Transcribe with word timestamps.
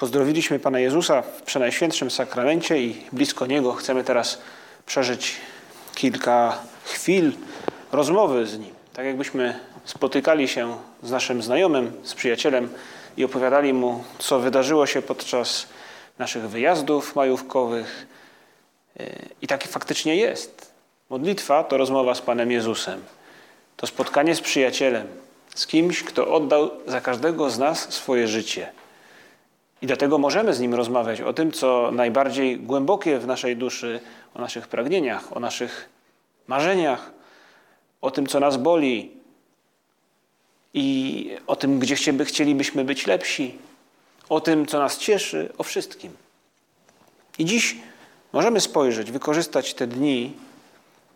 Pozdrowiliśmy 0.00 0.58
Pana 0.58 0.80
Jezusa 0.80 1.22
w 1.22 1.42
Przenajświętszym 1.42 2.10
Sakramencie 2.10 2.82
i 2.82 3.04
blisko 3.12 3.46
Niego 3.46 3.72
chcemy 3.72 4.04
teraz 4.04 4.38
przeżyć 4.86 5.36
kilka 5.94 6.58
chwil 6.84 7.32
rozmowy 7.92 8.46
z 8.46 8.58
Nim. 8.58 8.74
Tak 8.92 9.06
jakbyśmy 9.06 9.60
spotykali 9.84 10.48
się 10.48 10.76
z 11.02 11.10
naszym 11.10 11.42
znajomym, 11.42 11.92
z 12.02 12.14
przyjacielem 12.14 12.68
i 13.16 13.24
opowiadali 13.24 13.72
Mu, 13.72 14.04
co 14.18 14.40
wydarzyło 14.40 14.86
się 14.86 15.02
podczas 15.02 15.66
naszych 16.18 16.48
wyjazdów 16.48 17.16
majówkowych. 17.16 18.06
I 19.42 19.46
tak 19.46 19.64
faktycznie 19.64 20.16
jest. 20.16 20.72
Modlitwa 21.10 21.64
to 21.64 21.76
rozmowa 21.76 22.14
z 22.14 22.20
Panem 22.20 22.50
Jezusem. 22.50 23.04
To 23.76 23.86
spotkanie 23.86 24.34
z 24.34 24.40
przyjacielem, 24.40 25.06
z 25.54 25.66
kimś, 25.66 26.02
kto 26.02 26.34
oddał 26.34 26.70
za 26.86 27.00
każdego 27.00 27.50
z 27.50 27.58
nas 27.58 27.92
swoje 27.92 28.28
życie. 28.28 28.79
I 29.82 29.86
dlatego 29.86 30.18
możemy 30.18 30.54
z 30.54 30.60
nim 30.60 30.74
rozmawiać 30.74 31.20
o 31.20 31.32
tym, 31.32 31.52
co 31.52 31.90
najbardziej 31.92 32.58
głębokie 32.58 33.18
w 33.18 33.26
naszej 33.26 33.56
duszy, 33.56 34.00
o 34.34 34.40
naszych 34.40 34.68
pragnieniach, 34.68 35.36
o 35.36 35.40
naszych 35.40 35.88
marzeniach, 36.46 37.10
o 38.00 38.10
tym, 38.10 38.26
co 38.26 38.40
nas 38.40 38.56
boli 38.56 39.10
i 40.74 41.30
o 41.46 41.56
tym, 41.56 41.78
gdzie 41.78 42.12
by 42.12 42.24
chcielibyśmy 42.24 42.84
być 42.84 43.06
lepsi, 43.06 43.58
o 44.28 44.40
tym, 44.40 44.66
co 44.66 44.78
nas 44.78 44.98
cieszy, 44.98 45.52
o 45.58 45.62
wszystkim. 45.62 46.12
I 47.38 47.44
dziś 47.44 47.76
możemy 48.32 48.60
spojrzeć, 48.60 49.10
wykorzystać 49.10 49.74
te 49.74 49.86
dni, 49.86 50.32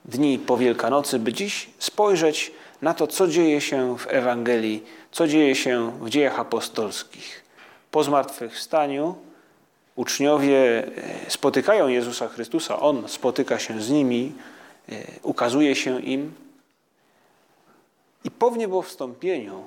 dni 0.04 0.38
po 0.38 0.56
Wielkanocy, 0.56 1.18
by 1.18 1.32
dziś 1.32 1.68
spojrzeć 1.78 2.52
na 2.82 2.94
to, 2.94 3.06
co 3.06 3.28
dzieje 3.28 3.60
się 3.60 3.98
w 3.98 4.06
Ewangelii, 4.08 4.84
co 5.12 5.26
dzieje 5.26 5.54
się 5.54 5.98
w 6.00 6.08
dziejach 6.08 6.40
apostolskich. 6.40 7.43
Po 7.94 8.04
zmartwychwstaniu 8.04 9.14
uczniowie 9.96 10.86
e, 10.86 11.30
spotykają 11.30 11.88
Jezusa 11.88 12.28
Chrystusa, 12.28 12.80
On 12.80 13.08
spotyka 13.08 13.58
się 13.58 13.82
z 13.82 13.90
nimi, 13.90 14.32
e, 14.88 14.94
ukazuje 15.22 15.76
się 15.76 16.00
im. 16.02 16.32
I 18.24 18.30
po 18.30 18.50
wniebowstąpieniu 18.50 19.64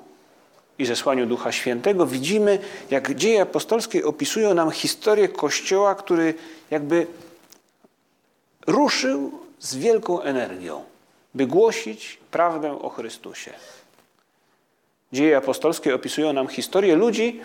i 0.79 0.85
zesłaniu 0.85 1.25
Ducha 1.25 1.51
Świętego 1.51 2.05
widzimy, 2.05 2.59
jak 2.89 3.15
dzieje 3.15 3.41
apostolskie 3.41 4.05
opisują 4.05 4.53
nam 4.53 4.71
historię 4.71 5.29
Kościoła, 5.29 5.95
który 5.95 6.33
jakby 6.71 7.07
ruszył 8.67 9.31
z 9.59 9.75
wielką 9.75 10.21
energią, 10.21 10.83
by 11.33 11.47
głosić 11.47 12.19
prawdę 12.31 12.81
o 12.81 12.89
Chrystusie. 12.89 13.53
Dzieje 15.13 15.37
apostolskie 15.37 15.95
opisują 15.95 16.33
nam 16.33 16.47
historię 16.47 16.95
ludzi, 16.95 17.41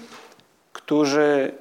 którzy 0.73 1.53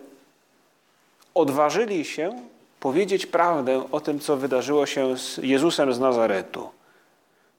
odważyli 1.34 2.06
się 2.06 2.42
powiedzieć 2.80 3.26
prawdę 3.26 3.84
o 3.92 4.00
tym, 4.00 4.20
co 4.20 4.38
wydarzyło 4.38 4.86
się 4.86 5.18
z 5.18 5.38
Jezusem 5.38 5.94
z 5.94 6.00
Nazaretu. 6.00 6.70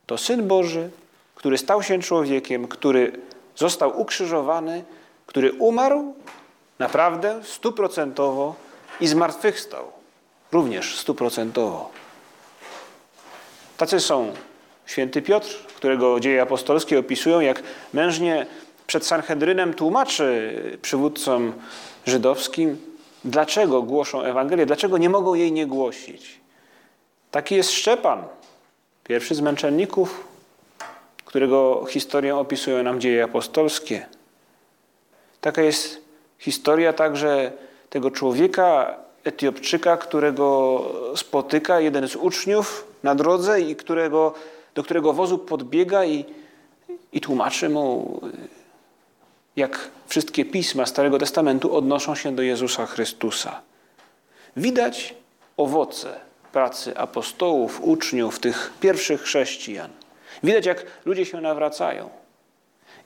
To 0.06 0.18
Syn 0.18 0.48
Boży, 0.48 0.90
który 1.34 1.58
stał 1.58 1.82
się 1.82 1.98
człowiekiem, 1.98 2.68
który 2.68 3.12
został 3.56 4.00
ukrzyżowany, 4.00 4.84
który 5.26 5.52
umarł 5.52 6.14
naprawdę 6.78 7.40
stuprocentowo 7.44 8.54
i 9.00 9.06
zmartwychwstał 9.06 9.92
również 10.52 10.98
stuprocentowo. 10.98 11.90
Tacy 13.76 14.00
są 14.00 14.32
święty 14.86 15.22
Piotr, 15.22 15.66
którego 15.66 16.20
dzieje 16.20 16.42
apostolskie 16.42 16.98
opisują, 16.98 17.40
jak 17.40 17.62
mężnie 17.92 18.46
przed 18.92 19.06
Sanhedrynem 19.06 19.74
tłumaczy 19.74 20.54
przywódcom 20.82 21.52
żydowskim, 22.06 22.76
dlaczego 23.24 23.82
głoszą 23.82 24.22
Ewangelię, 24.22 24.66
dlaczego 24.66 24.98
nie 24.98 25.08
mogą 25.08 25.34
jej 25.34 25.52
nie 25.52 25.66
głosić. 25.66 26.40
Taki 27.30 27.54
jest 27.54 27.70
Szczepan, 27.70 28.22
pierwszy 29.04 29.34
z 29.34 29.40
męczenników, 29.40 30.24
którego 31.24 31.86
historię 31.88 32.36
opisują 32.36 32.82
nam 32.82 33.00
dzieje 33.00 33.24
apostolskie. 33.24 34.06
Taka 35.40 35.62
jest 35.62 36.04
historia 36.38 36.92
także 36.92 37.52
tego 37.90 38.10
człowieka, 38.10 38.94
Etiopczyka, 39.24 39.96
którego 39.96 40.80
spotyka 41.16 41.80
jeden 41.80 42.08
z 42.08 42.16
uczniów 42.16 42.86
na 43.02 43.14
drodze 43.14 43.60
i 43.60 43.76
którego, 43.76 44.34
do 44.74 44.82
którego 44.82 45.12
wozu 45.12 45.38
podbiega 45.38 46.04
i, 46.04 46.24
i 47.12 47.20
tłumaczy 47.20 47.68
mu, 47.68 48.20
jak 49.56 49.88
wszystkie 50.06 50.44
pisma 50.44 50.86
Starego 50.86 51.18
Testamentu 51.18 51.76
odnoszą 51.76 52.14
się 52.14 52.36
do 52.36 52.42
Jezusa 52.42 52.86
Chrystusa. 52.86 53.60
Widać 54.56 55.14
owoce 55.56 56.20
pracy 56.52 56.96
apostołów, 56.96 57.80
uczniów, 57.82 58.38
tych 58.38 58.72
pierwszych 58.80 59.22
chrześcijan. 59.22 59.90
Widać, 60.42 60.66
jak 60.66 60.86
ludzie 61.04 61.26
się 61.26 61.40
nawracają. 61.40 62.10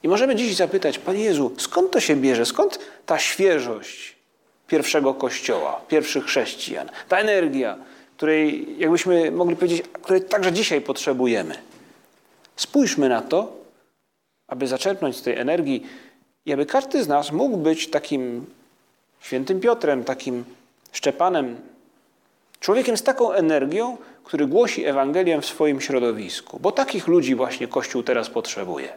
I 0.02 0.08
możemy 0.08 0.36
dziś 0.36 0.56
zapytać, 0.56 0.98
Panie 0.98 1.24
Jezu, 1.24 1.52
skąd 1.58 1.90
to 1.90 2.00
się 2.00 2.16
bierze? 2.16 2.46
Skąd 2.46 2.78
ta 3.06 3.18
świeżość 3.18 4.16
pierwszego 4.66 5.14
kościoła, 5.14 5.80
pierwszych 5.88 6.24
chrześcijan? 6.24 6.90
Ta 7.08 7.18
energia, 7.18 7.76
której, 8.16 8.66
jakbyśmy 8.78 9.30
mogli 9.30 9.56
powiedzieć, 9.56 9.82
której 10.02 10.22
także 10.22 10.52
dzisiaj 10.52 10.80
potrzebujemy. 10.80 11.54
Spójrzmy 12.56 13.08
na 13.08 13.22
to, 13.22 13.52
aby 14.48 14.66
zaczerpnąć 14.66 15.16
z 15.16 15.22
tej 15.22 15.36
energii 15.36 15.86
i 16.46 16.52
aby 16.52 16.66
każdy 16.66 17.04
z 17.04 17.08
nas 17.08 17.32
mógł 17.32 17.56
być 17.56 17.90
takim 17.90 18.46
świętym 19.20 19.60
Piotrem, 19.60 20.04
takim 20.04 20.44
Szczepanem, 20.92 21.56
człowiekiem 22.60 22.96
z 22.96 23.02
taką 23.02 23.32
energią, 23.32 23.96
który 24.24 24.46
głosi 24.46 24.84
Ewangelię 24.84 25.40
w 25.40 25.46
swoim 25.46 25.80
środowisku. 25.80 26.58
Bo 26.60 26.72
takich 26.72 27.06
ludzi 27.06 27.34
właśnie 27.34 27.68
Kościół 27.68 28.02
teraz 28.02 28.30
potrzebuje. 28.30 28.92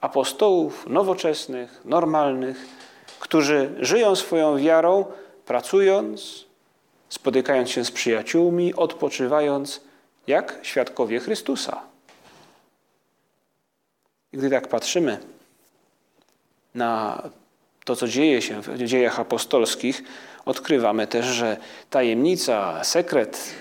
Apostołów 0.00 0.86
nowoczesnych, 0.86 1.80
normalnych, 1.84 2.66
którzy 3.20 3.70
żyją 3.80 4.16
swoją 4.16 4.58
wiarą, 4.58 5.04
pracując, 5.46 6.44
spotykając 7.08 7.70
się 7.70 7.84
z 7.84 7.90
przyjaciółmi, 7.90 8.74
odpoczywając, 8.74 9.80
jak 10.26 10.58
świadkowie 10.62 11.20
Chrystusa. 11.20 11.82
I 14.32 14.36
gdy 14.36 14.50
tak 14.50 14.68
patrzymy 14.68 15.18
na 16.74 17.22
to, 17.84 17.96
co 17.96 18.08
dzieje 18.08 18.42
się 18.42 18.62
w 18.62 18.84
dziejach 18.84 19.20
apostolskich, 19.20 20.02
odkrywamy 20.44 21.06
też, 21.06 21.26
że 21.26 21.56
tajemnica, 21.90 22.84
sekret 22.84 23.54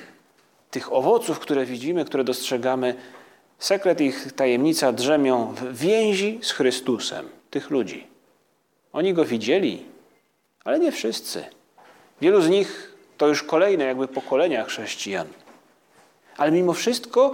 tych 0.72 0.94
owoców, 0.94 1.40
które 1.40 1.66
widzimy, 1.66 2.06
które 2.06 2.24
dostrzegamy, 2.24 2.96
sekret 3.60 4.02
ich, 4.02 4.32
tajemnica 4.34 4.92
drzemią 4.92 5.54
w 5.54 5.78
więzi 5.78 6.40
z 6.42 6.52
Chrystusem, 6.52 7.30
tych 7.50 7.70
ludzi. 7.70 8.08
Oni 8.94 9.14
go 9.14 9.26
widzieli, 9.26 9.86
ale 10.64 10.80
nie 10.80 10.92
wszyscy. 10.92 11.46
Wielu 12.22 12.42
z 12.42 12.50
nich 12.50 12.94
to 13.18 13.28
już 13.28 13.44
kolejne 13.44 13.84
jakby 13.84 14.08
pokolenia 14.08 14.64
chrześcijan. 14.64 15.28
Ale 16.38 16.52
mimo 16.52 16.74
wszystko 16.74 17.32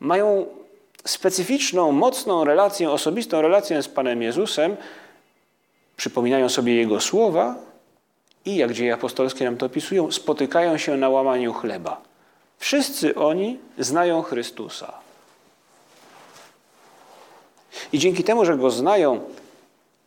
mają 0.00 0.46
specyficzną, 1.04 1.92
mocną 1.92 2.44
relację, 2.44 2.90
osobistą 2.90 3.42
relację 3.42 3.82
z 3.82 3.88
Panem 3.88 4.22
Jezusem, 4.22 4.76
przypominają 6.02 6.48
sobie 6.48 6.74
Jego 6.74 7.00
słowa 7.00 7.54
i, 8.44 8.56
jak 8.56 8.72
dzieje 8.72 8.94
apostolskie 8.94 9.44
nam 9.44 9.56
to 9.56 9.66
opisują, 9.66 10.12
spotykają 10.12 10.78
się 10.78 10.96
na 10.96 11.08
łamaniu 11.08 11.52
chleba. 11.52 12.02
Wszyscy 12.58 13.14
oni 13.14 13.58
znają 13.78 14.22
Chrystusa. 14.22 14.92
I 17.92 17.98
dzięki 17.98 18.24
temu, 18.24 18.44
że 18.44 18.56
Go 18.56 18.70
znają, 18.70 19.20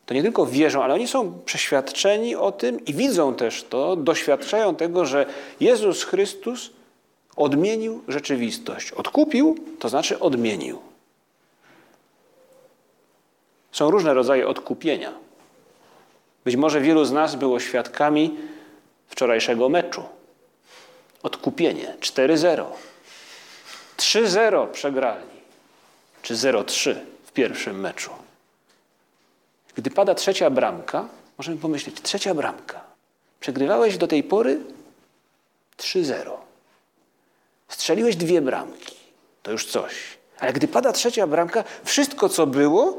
to 0.05 0.13
nie 0.13 0.21
tylko 0.21 0.45
wierzą, 0.45 0.83
ale 0.83 0.93
oni 0.93 1.07
są 1.07 1.39
przeświadczeni 1.45 2.35
o 2.35 2.51
tym 2.51 2.85
i 2.85 2.93
widzą 2.93 3.35
też 3.35 3.63
to, 3.63 3.95
doświadczają 3.95 4.75
tego, 4.75 5.05
że 5.05 5.25
Jezus 5.59 6.03
Chrystus 6.03 6.71
odmienił 7.35 8.03
rzeczywistość. 8.07 8.91
Odkupił, 8.91 9.57
to 9.79 9.89
znaczy 9.89 10.19
odmienił. 10.19 10.79
Są 13.71 13.91
różne 13.91 14.13
rodzaje 14.13 14.47
odkupienia. 14.47 15.24
Być 16.45 16.55
może 16.55 16.81
wielu 16.81 17.05
z 17.05 17.11
nas 17.11 17.35
było 17.35 17.59
świadkami 17.59 18.37
wczorajszego 19.07 19.69
meczu. 19.69 20.03
Odkupienie 21.23 21.95
4-0. 21.99 22.65
3-0 23.97 24.67
przegrali, 24.71 25.27
czy 26.21 26.35
0-3 26.35 26.95
w 27.25 27.31
pierwszym 27.31 27.79
meczu. 27.79 28.11
Gdy 29.75 29.91
pada 29.91 30.15
trzecia 30.15 30.49
bramka, 30.49 31.07
możemy 31.37 31.57
pomyśleć, 31.57 32.01
trzecia 32.01 32.33
bramka. 32.33 32.81
Przegrywałeś 33.39 33.97
do 33.97 34.07
tej 34.07 34.23
pory 34.23 34.59
3-0. 35.77 36.31
Strzeliłeś 37.67 38.15
dwie 38.15 38.41
bramki. 38.41 38.95
To 39.43 39.51
już 39.51 39.65
coś. 39.65 39.93
Ale 40.39 40.53
gdy 40.53 40.67
pada 40.67 40.91
trzecia 40.91 41.27
bramka, 41.27 41.63
wszystko 41.83 42.29
co 42.29 42.47
było, 42.47 42.97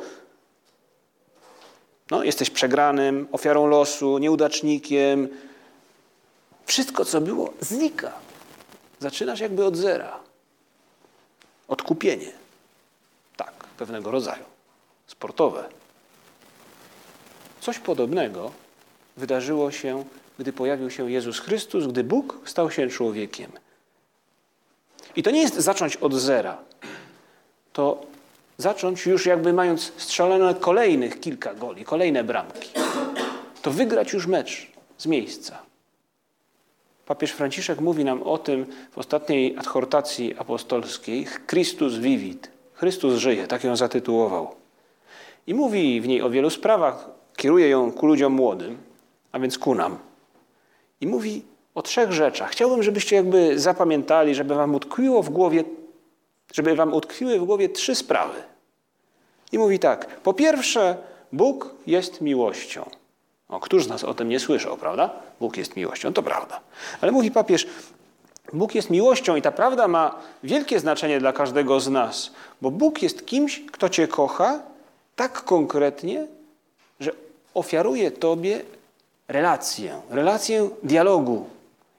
no, 2.10 2.24
jesteś 2.24 2.50
przegranym, 2.50 3.28
ofiarą 3.32 3.66
losu, 3.66 4.18
nieudacznikiem. 4.18 5.28
Wszystko 6.66 7.04
co 7.04 7.20
było, 7.20 7.52
znika. 7.60 8.12
Zaczynasz 9.00 9.40
jakby 9.40 9.64
od 9.64 9.76
zera. 9.76 10.20
Odkupienie. 11.68 12.32
Tak, 13.36 13.52
pewnego 13.78 14.10
rodzaju. 14.10 14.44
Sportowe. 15.06 15.68
Coś 17.60 17.78
podobnego 17.78 18.52
wydarzyło 19.16 19.70
się, 19.70 20.04
gdy 20.38 20.52
pojawił 20.52 20.90
się 20.90 21.10
Jezus 21.10 21.38
Chrystus, 21.38 21.86
gdy 21.86 22.04
Bóg 22.04 22.40
stał 22.44 22.70
się 22.70 22.88
człowiekiem. 22.88 23.52
I 25.16 25.22
to 25.22 25.30
nie 25.30 25.40
jest 25.40 25.54
zacząć 25.54 25.96
od 25.96 26.14
zera. 26.14 26.58
To 27.72 28.06
zacząć 28.58 29.06
już 29.06 29.26
jakby 29.26 29.52
mając 29.52 29.92
strzelone 29.96 30.54
kolejnych 30.54 31.20
kilka 31.20 31.54
goli, 31.54 31.84
kolejne 31.84 32.24
bramki. 32.24 32.70
To 33.62 33.70
wygrać 33.70 34.12
już 34.12 34.26
mecz 34.26 34.70
z 34.98 35.06
miejsca. 35.06 35.58
Papież 37.06 37.32
Franciszek 37.32 37.80
mówi 37.80 38.04
nam 38.04 38.22
o 38.22 38.38
tym 38.38 38.66
w 38.90 38.98
ostatniej 38.98 39.56
adhortacji 39.58 40.34
apostolskiej 40.38 41.26
Christus 41.46 41.94
vivit. 41.94 42.50
Chrystus 42.72 43.14
żyje, 43.14 43.46
tak 43.46 43.64
ją 43.64 43.76
zatytułował. 43.76 44.54
I 45.46 45.54
mówi 45.54 46.00
w 46.00 46.08
niej 46.08 46.22
o 46.22 46.30
wielu 46.30 46.50
sprawach, 46.50 47.10
kieruje 47.36 47.68
ją 47.68 47.92
ku 47.92 48.06
ludziom 48.06 48.32
młodym, 48.32 48.78
a 49.32 49.38
więc 49.38 49.58
ku 49.58 49.74
nam. 49.74 49.98
I 51.00 51.06
mówi 51.06 51.42
o 51.74 51.82
trzech 51.82 52.12
rzeczach. 52.12 52.50
Chciałbym, 52.50 52.82
żebyście 52.82 53.16
jakby 53.16 53.58
zapamiętali, 53.58 54.34
żeby 54.34 54.54
wam 54.54 54.74
utkwiło 54.74 55.22
w 55.22 55.30
głowie, 55.30 55.64
żeby 56.56 56.74
wam 56.74 56.94
utkwiły 56.94 57.38
w 57.38 57.44
głowie 57.44 57.68
trzy 57.68 57.94
sprawy. 57.94 58.42
I 59.52 59.58
mówi 59.58 59.78
tak. 59.78 60.06
Po 60.06 60.34
pierwsze, 60.34 60.96
Bóg 61.32 61.74
jest 61.86 62.20
miłością. 62.20 62.90
O, 63.48 63.60
któż 63.60 63.84
z 63.84 63.88
nas 63.88 64.04
o 64.04 64.14
tym 64.14 64.28
nie 64.28 64.40
słyszał, 64.40 64.76
prawda? 64.76 65.10
Bóg 65.40 65.56
jest 65.56 65.76
miłością, 65.76 66.12
to 66.12 66.22
prawda. 66.22 66.60
Ale 67.00 67.12
mówi 67.12 67.30
papież, 67.30 67.66
Bóg 68.52 68.74
jest 68.74 68.90
miłością 68.90 69.36
i 69.36 69.42
ta 69.42 69.52
prawda 69.52 69.88
ma 69.88 70.14
wielkie 70.42 70.80
znaczenie 70.80 71.20
dla 71.20 71.32
każdego 71.32 71.80
z 71.80 71.88
nas, 71.88 72.30
bo 72.62 72.70
Bóg 72.70 73.02
jest 73.02 73.26
kimś, 73.26 73.62
kto 73.72 73.88
cię 73.88 74.08
kocha 74.08 74.58
tak 75.16 75.44
konkretnie, 75.44 76.26
że 77.00 77.10
ofiaruje 77.54 78.10
tobie 78.10 78.60
relację, 79.28 80.00
relację 80.10 80.70
dialogu. 80.82 81.46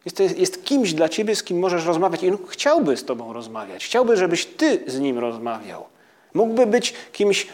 Jest, 0.08 0.40
jest 0.40 0.66
kimś 0.66 0.94
dla 0.94 1.10
ciebie, 1.10 1.36
z 1.36 1.44
kim 1.44 1.60
możesz 1.60 1.86
rozmawiać 1.86 2.24
i 2.24 2.30
on 2.30 2.38
chciałby 2.50 2.98
z 2.98 3.06
tobą 3.06 3.34
rozmawiać. 3.34 3.86
Chciałby, 3.86 4.18
żebyś 4.18 4.46
ty 4.46 4.84
z 4.88 5.00
nim 5.00 5.20
rozmawiał. 5.20 5.86
Mógłby 6.34 6.66
być 6.66 6.94
kimś, 7.12 7.48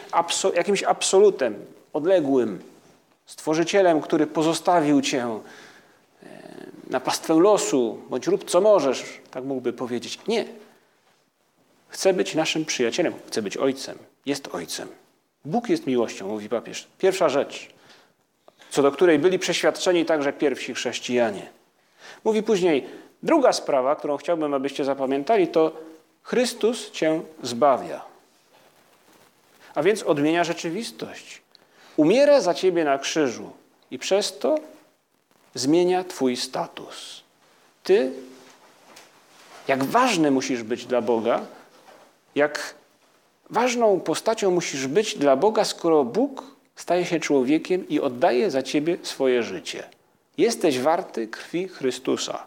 jakimś 0.54 0.82
absolutem, 0.82 1.54
odległym, 1.92 2.62
stworzycielem, 3.26 4.00
który 4.00 4.26
pozostawił 4.26 5.00
cię 5.02 5.22
e, 5.22 6.26
na 6.90 7.00
pastwę 7.00 7.34
losu, 7.34 7.98
bądź 8.10 8.26
rób 8.26 8.50
co 8.50 8.60
możesz, 8.60 9.04
tak 9.30 9.44
mógłby 9.44 9.72
powiedzieć. 9.72 10.18
Nie. 10.28 10.44
Chce 11.88 12.12
być 12.12 12.34
naszym 12.34 12.64
przyjacielem, 12.64 13.14
chce 13.26 13.42
być 13.42 13.56
ojcem, 13.56 13.98
jest 14.26 14.54
ojcem. 14.54 14.88
Bóg 15.44 15.68
jest 15.68 15.86
miłością, 15.86 16.28
mówi 16.28 16.48
papież. 16.48 16.86
Pierwsza 16.98 17.28
rzecz, 17.28 17.68
co 18.70 18.82
do 18.82 18.92
której 18.92 19.18
byli 19.18 19.38
przeświadczeni 19.38 20.04
także 20.04 20.32
pierwsi 20.32 20.74
chrześcijanie. 20.74 21.63
Mówi 22.24 22.42
później, 22.42 22.86
druga 23.22 23.52
sprawa, 23.52 23.96
którą 23.96 24.16
chciałbym, 24.16 24.54
abyście 24.54 24.84
zapamiętali, 24.84 25.48
to 25.48 25.72
Chrystus 26.22 26.90
cię 26.90 27.20
zbawia. 27.42 28.04
A 29.74 29.82
więc 29.82 30.02
odmienia 30.02 30.44
rzeczywistość. 30.44 31.42
Umiera 31.96 32.40
za 32.40 32.54
ciebie 32.54 32.84
na 32.84 32.98
krzyżu 32.98 33.50
i 33.90 33.98
przez 33.98 34.38
to 34.38 34.58
zmienia 35.54 36.04
twój 36.04 36.36
status. 36.36 37.22
Ty, 37.82 38.12
jak 39.68 39.84
ważny 39.84 40.30
musisz 40.30 40.62
być 40.62 40.86
dla 40.86 41.00
Boga, 41.02 41.40
jak 42.34 42.74
ważną 43.50 44.00
postacią 44.00 44.50
musisz 44.50 44.86
być 44.86 45.18
dla 45.18 45.36
Boga, 45.36 45.64
skoro 45.64 46.04
Bóg 46.04 46.42
staje 46.76 47.04
się 47.04 47.20
człowiekiem 47.20 47.88
i 47.88 48.00
oddaje 48.00 48.50
za 48.50 48.62
ciebie 48.62 48.96
swoje 49.02 49.42
życie. 49.42 49.88
Jesteś 50.38 50.80
warty 50.80 51.28
krwi 51.28 51.68
Chrystusa. 51.68 52.46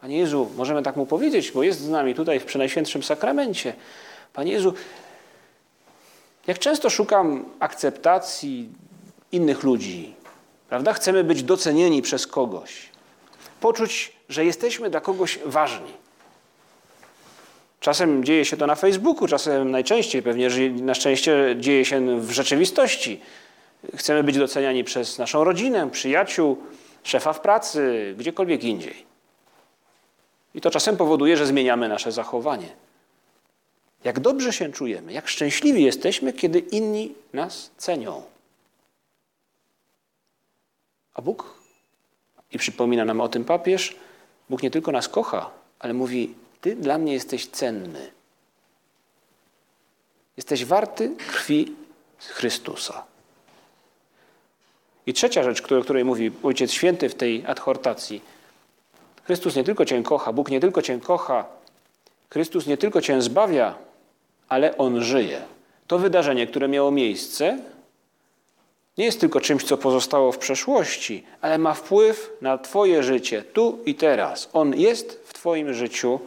Panie 0.00 0.18
Jezu, 0.18 0.50
możemy 0.56 0.82
tak 0.82 0.96
mu 0.96 1.06
powiedzieć, 1.06 1.52
bo 1.52 1.62
jest 1.62 1.80
z 1.80 1.88
nami 1.88 2.14
tutaj 2.14 2.40
w 2.40 2.44
Przenajświętszym 2.44 3.02
Sakramencie. 3.02 3.74
Panie 4.32 4.52
Jezu, 4.52 4.74
jak 6.46 6.58
często 6.58 6.90
szukam 6.90 7.44
akceptacji 7.60 8.68
innych 9.32 9.62
ludzi, 9.62 10.14
prawda? 10.68 10.92
Chcemy 10.92 11.24
być 11.24 11.42
docenieni 11.42 12.02
przez 12.02 12.26
kogoś, 12.26 12.88
poczuć, 13.60 14.12
że 14.28 14.44
jesteśmy 14.44 14.90
dla 14.90 15.00
kogoś 15.00 15.38
ważni. 15.44 15.92
Czasem 17.80 18.24
dzieje 18.24 18.44
się 18.44 18.56
to 18.56 18.66
na 18.66 18.74
Facebooku, 18.74 19.28
czasem 19.28 19.70
najczęściej 19.70 20.22
pewnie, 20.22 20.48
na 20.70 20.94
szczęście 20.94 21.56
dzieje 21.58 21.84
się 21.84 22.20
w 22.20 22.30
rzeczywistości. 22.30 23.20
Chcemy 23.96 24.24
być 24.24 24.38
doceniani 24.38 24.84
przez 24.84 25.18
naszą 25.18 25.44
rodzinę, 25.44 25.90
przyjaciół, 25.90 26.58
szefa 27.02 27.32
w 27.32 27.40
pracy, 27.40 28.14
gdziekolwiek 28.18 28.64
indziej. 28.64 29.06
I 30.54 30.60
to 30.60 30.70
czasem 30.70 30.96
powoduje, 30.96 31.36
że 31.36 31.46
zmieniamy 31.46 31.88
nasze 31.88 32.12
zachowanie. 32.12 32.68
Jak 34.04 34.20
dobrze 34.20 34.52
się 34.52 34.72
czujemy, 34.72 35.12
jak 35.12 35.28
szczęśliwi 35.28 35.84
jesteśmy, 35.84 36.32
kiedy 36.32 36.58
inni 36.58 37.14
nas 37.32 37.70
cenią. 37.76 38.22
A 41.14 41.22
Bóg, 41.22 41.54
i 42.52 42.58
przypomina 42.58 43.04
nam 43.04 43.20
o 43.20 43.28
tym 43.28 43.44
papież, 43.44 43.96
Bóg 44.50 44.62
nie 44.62 44.70
tylko 44.70 44.92
nas 44.92 45.08
kocha, 45.08 45.50
ale 45.78 45.94
mówi: 45.94 46.34
Ty 46.60 46.76
dla 46.76 46.98
mnie 46.98 47.12
jesteś 47.12 47.46
cenny. 47.46 48.12
Jesteś 50.36 50.64
warty 50.64 51.16
krwi 51.16 51.76
Chrystusa. 52.18 53.04
I 55.08 55.12
trzecia 55.12 55.42
rzecz, 55.42 55.72
o 55.72 55.82
której 55.82 56.04
mówi 56.04 56.30
Ojciec 56.42 56.72
Święty 56.72 57.08
w 57.08 57.14
tej 57.14 57.46
adhortacji. 57.46 58.20
Chrystus 59.24 59.56
nie 59.56 59.64
tylko 59.64 59.84
Cię 59.84 60.02
kocha, 60.02 60.32
Bóg 60.32 60.50
nie 60.50 60.60
tylko 60.60 60.82
Cię 60.82 61.00
kocha, 61.00 61.44
Chrystus 62.30 62.66
nie 62.66 62.76
tylko 62.76 63.00
Cię 63.00 63.22
zbawia, 63.22 63.74
ale 64.48 64.78
On 64.78 65.02
żyje. 65.02 65.40
To 65.86 65.98
wydarzenie, 65.98 66.46
które 66.46 66.68
miało 66.68 66.90
miejsce, 66.90 67.58
nie 68.98 69.04
jest 69.04 69.20
tylko 69.20 69.40
czymś, 69.40 69.64
co 69.64 69.76
pozostało 69.76 70.32
w 70.32 70.38
przeszłości, 70.38 71.24
ale 71.40 71.58
ma 71.58 71.74
wpływ 71.74 72.30
na 72.40 72.58
Twoje 72.58 73.02
życie 73.02 73.42
tu 73.42 73.78
i 73.86 73.94
teraz. 73.94 74.48
On 74.52 74.74
jest 74.74 75.22
w 75.24 75.32
Twoim 75.34 75.74
życiu 75.74 76.20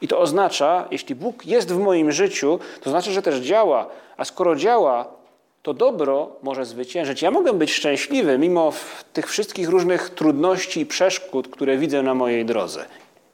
i 0.00 0.08
to 0.08 0.18
oznacza, 0.18 0.88
jeśli 0.90 1.14
Bóg 1.14 1.46
jest 1.46 1.72
w 1.72 1.78
moim 1.78 2.12
życiu, 2.12 2.58
to 2.80 2.90
znaczy, 2.90 3.12
że 3.12 3.22
też 3.22 3.40
działa. 3.40 3.86
A 4.16 4.24
skoro 4.24 4.56
działa, 4.56 5.21
to 5.62 5.74
dobro 5.74 6.36
może 6.42 6.64
zwyciężyć. 6.64 7.22
Ja 7.22 7.30
mogę 7.30 7.52
być 7.52 7.72
szczęśliwy 7.72 8.38
mimo 8.38 8.72
tych 9.12 9.28
wszystkich 9.28 9.68
różnych 9.68 10.10
trudności 10.10 10.80
i 10.80 10.86
przeszkód, 10.86 11.48
które 11.48 11.78
widzę 11.78 12.02
na 12.02 12.14
mojej 12.14 12.44
drodze 12.44 12.84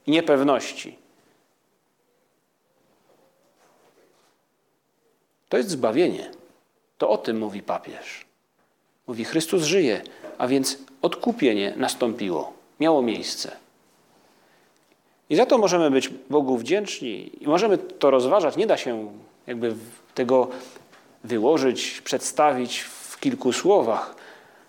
i 0.07 0.11
niepewności. 0.11 0.97
To 5.49 5.57
jest 5.57 5.71
zbawienie. 5.71 6.31
To 6.99 7.11
o 7.11 7.19
tym 7.19 7.39
mówi 7.39 7.63
papież. 7.63 8.25
Mówi, 9.07 9.25
Chrystus 9.25 9.63
żyje, 9.63 10.03
a 10.39 10.47
więc 10.47 10.79
odkupienie 11.03 11.75
nastąpiło, 11.77 12.53
miało 12.81 13.03
miejsce. 13.03 13.57
I 15.31 15.37
za 15.37 15.47
to 15.47 15.59
możemy 15.59 15.91
być 15.91 16.09
Bogu 16.09 16.59
wdzięczni 16.59 17.31
i 17.41 17.47
możemy 17.47 17.79
to 17.79 18.11
rozważać. 18.11 18.57
Nie 18.57 18.67
da 18.67 18.77
się 18.77 19.13
jakby 19.47 19.75
tego 20.15 20.49
wyłożyć, 21.29 22.01
przedstawić 22.01 22.81
w 22.81 23.21
kilku 23.21 23.53
słowach. 23.53 24.15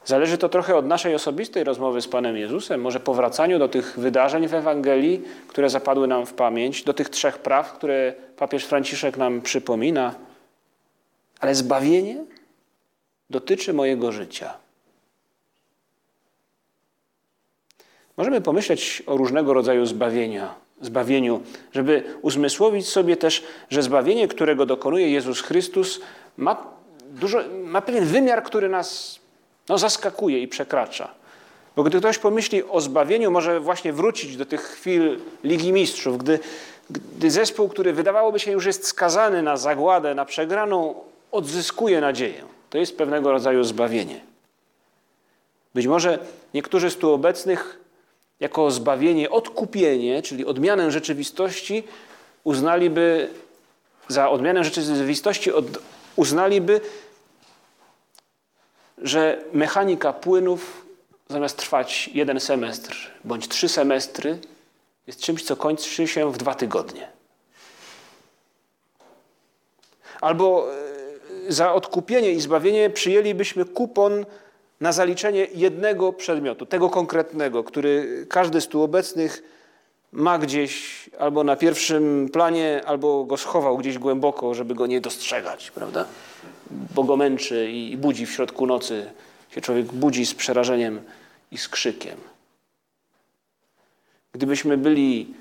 Zależy 0.05 0.37
to 0.37 0.49
trochę 0.49 0.75
od 0.75 0.85
naszej 0.85 1.15
osobistej 1.15 1.63
rozmowy 1.63 2.01
z 2.01 2.07
Panem 2.07 2.37
Jezusem, 2.37 2.81
może 2.81 2.99
powracaniu 2.99 3.59
do 3.59 3.67
tych 3.67 3.99
wydarzeń 3.99 4.47
w 4.47 4.53
Ewangelii, 4.53 5.21
które 5.47 5.69
zapadły 5.69 6.07
nam 6.07 6.25
w 6.25 6.33
pamięć, 6.33 6.83
do 6.83 6.93
tych 6.93 7.09
trzech 7.09 7.37
praw, 7.37 7.73
które 7.73 8.13
papież 8.37 8.65
Franciszek 8.65 9.17
nam 9.17 9.41
przypomina. 9.41 10.15
Ale 11.39 11.55
zbawienie 11.55 12.23
dotyczy 13.29 13.73
mojego 13.73 14.11
życia. 14.11 14.53
Możemy 18.17 18.41
pomyśleć 18.41 19.03
o 19.05 19.17
różnego 19.17 19.53
rodzaju 19.53 19.85
zbawienia, 19.85 20.55
zbawieniu, 20.81 21.41
żeby 21.71 22.03
uzmysłowić 22.21 22.89
sobie 22.89 23.17
też, 23.17 23.43
że 23.69 23.83
zbawienie, 23.83 24.27
którego 24.27 24.65
dokonuje 24.65 25.11
Jezus 25.11 25.41
Chrystus, 25.41 26.01
ma, 26.37 26.63
dużo, 27.09 27.39
ma 27.63 27.81
pewien 27.81 28.05
wymiar, 28.05 28.43
który 28.43 28.69
nas 28.69 29.19
no, 29.69 29.77
zaskakuje 29.77 30.39
i 30.39 30.47
przekracza. 30.47 31.11
Bo 31.75 31.83
gdy 31.83 31.99
ktoś 31.99 32.17
pomyśli 32.17 32.63
o 32.63 32.81
zbawieniu, 32.81 33.31
może 33.31 33.59
właśnie 33.59 33.93
wrócić 33.93 34.37
do 34.37 34.45
tych 34.45 34.61
chwil 34.61 35.19
Ligi 35.43 35.71
Mistrzów, 35.71 36.17
gdy, 36.17 36.39
gdy 36.89 37.31
zespół, 37.31 37.69
który 37.69 37.93
wydawałoby 37.93 38.39
się 38.39 38.51
już 38.51 38.65
jest 38.65 38.87
skazany 38.87 39.41
na 39.41 39.57
zagładę, 39.57 40.15
na 40.15 40.25
przegraną, 40.25 40.95
odzyskuje 41.31 42.01
nadzieję. 42.01 42.43
To 42.69 42.77
jest 42.77 42.97
pewnego 42.97 43.31
rodzaju 43.31 43.63
zbawienie. 43.63 44.21
Być 45.75 45.87
może 45.87 46.19
niektórzy 46.53 46.89
z 46.89 46.97
tu 46.97 47.11
obecnych 47.11 47.78
jako 48.39 48.71
zbawienie, 48.71 49.29
odkupienie, 49.29 50.21
czyli 50.21 50.45
odmianę 50.45 50.91
rzeczywistości, 50.91 51.83
uznaliby 52.43 53.29
za 54.07 54.29
odmianę 54.29 54.63
rzeczywistości, 54.63 55.51
od, 55.51 55.65
uznaliby, 56.15 56.81
że 58.97 59.43
mechanika 59.53 60.13
płynów 60.13 60.85
zamiast 61.29 61.57
trwać 61.57 62.09
jeden 62.13 62.39
semestr 62.39 63.11
bądź 63.23 63.47
trzy 63.47 63.69
semestry, 63.69 64.39
jest 65.07 65.19
czymś, 65.19 65.43
co 65.43 65.55
kończy 65.55 66.07
się 66.07 66.31
w 66.31 66.37
dwa 66.37 66.55
tygodnie. 66.55 67.09
Albo 70.21 70.73
e, 71.47 71.51
za 71.51 71.73
odkupienie 71.73 72.31
i 72.31 72.41
zbawienie 72.41 72.89
przyjęlibyśmy 72.89 73.65
kupon 73.65 74.25
na 74.81 74.91
zaliczenie 74.91 75.47
jednego 75.53 76.13
przedmiotu, 76.13 76.65
tego 76.65 76.89
konkretnego, 76.89 77.63
który 77.63 78.25
każdy 78.29 78.61
z 78.61 78.67
tu 78.67 78.83
obecnych 78.83 79.43
ma 80.11 80.39
gdzieś 80.39 81.09
albo 81.19 81.43
na 81.43 81.55
pierwszym 81.55 82.29
planie, 82.33 82.81
albo 82.85 83.23
go 83.23 83.37
schował 83.37 83.77
gdzieś 83.77 83.97
głęboko, 83.97 84.53
żeby 84.53 84.75
go 84.75 84.87
nie 84.87 85.01
dostrzegać, 85.01 85.71
prawda? 85.71 86.05
Bo 86.95 87.03
go 87.03 87.17
męczy 87.17 87.71
i 87.71 87.97
budzi 87.97 88.25
w 88.25 88.31
środku 88.31 88.65
nocy. 88.67 89.11
Się 89.49 89.61
człowiek 89.61 89.85
budzi 89.85 90.25
z 90.25 90.33
przerażeniem 90.33 91.01
i 91.51 91.57
z 91.57 91.69
krzykiem. 91.69 92.17
Gdybyśmy 94.33 94.77
byli 94.77 95.33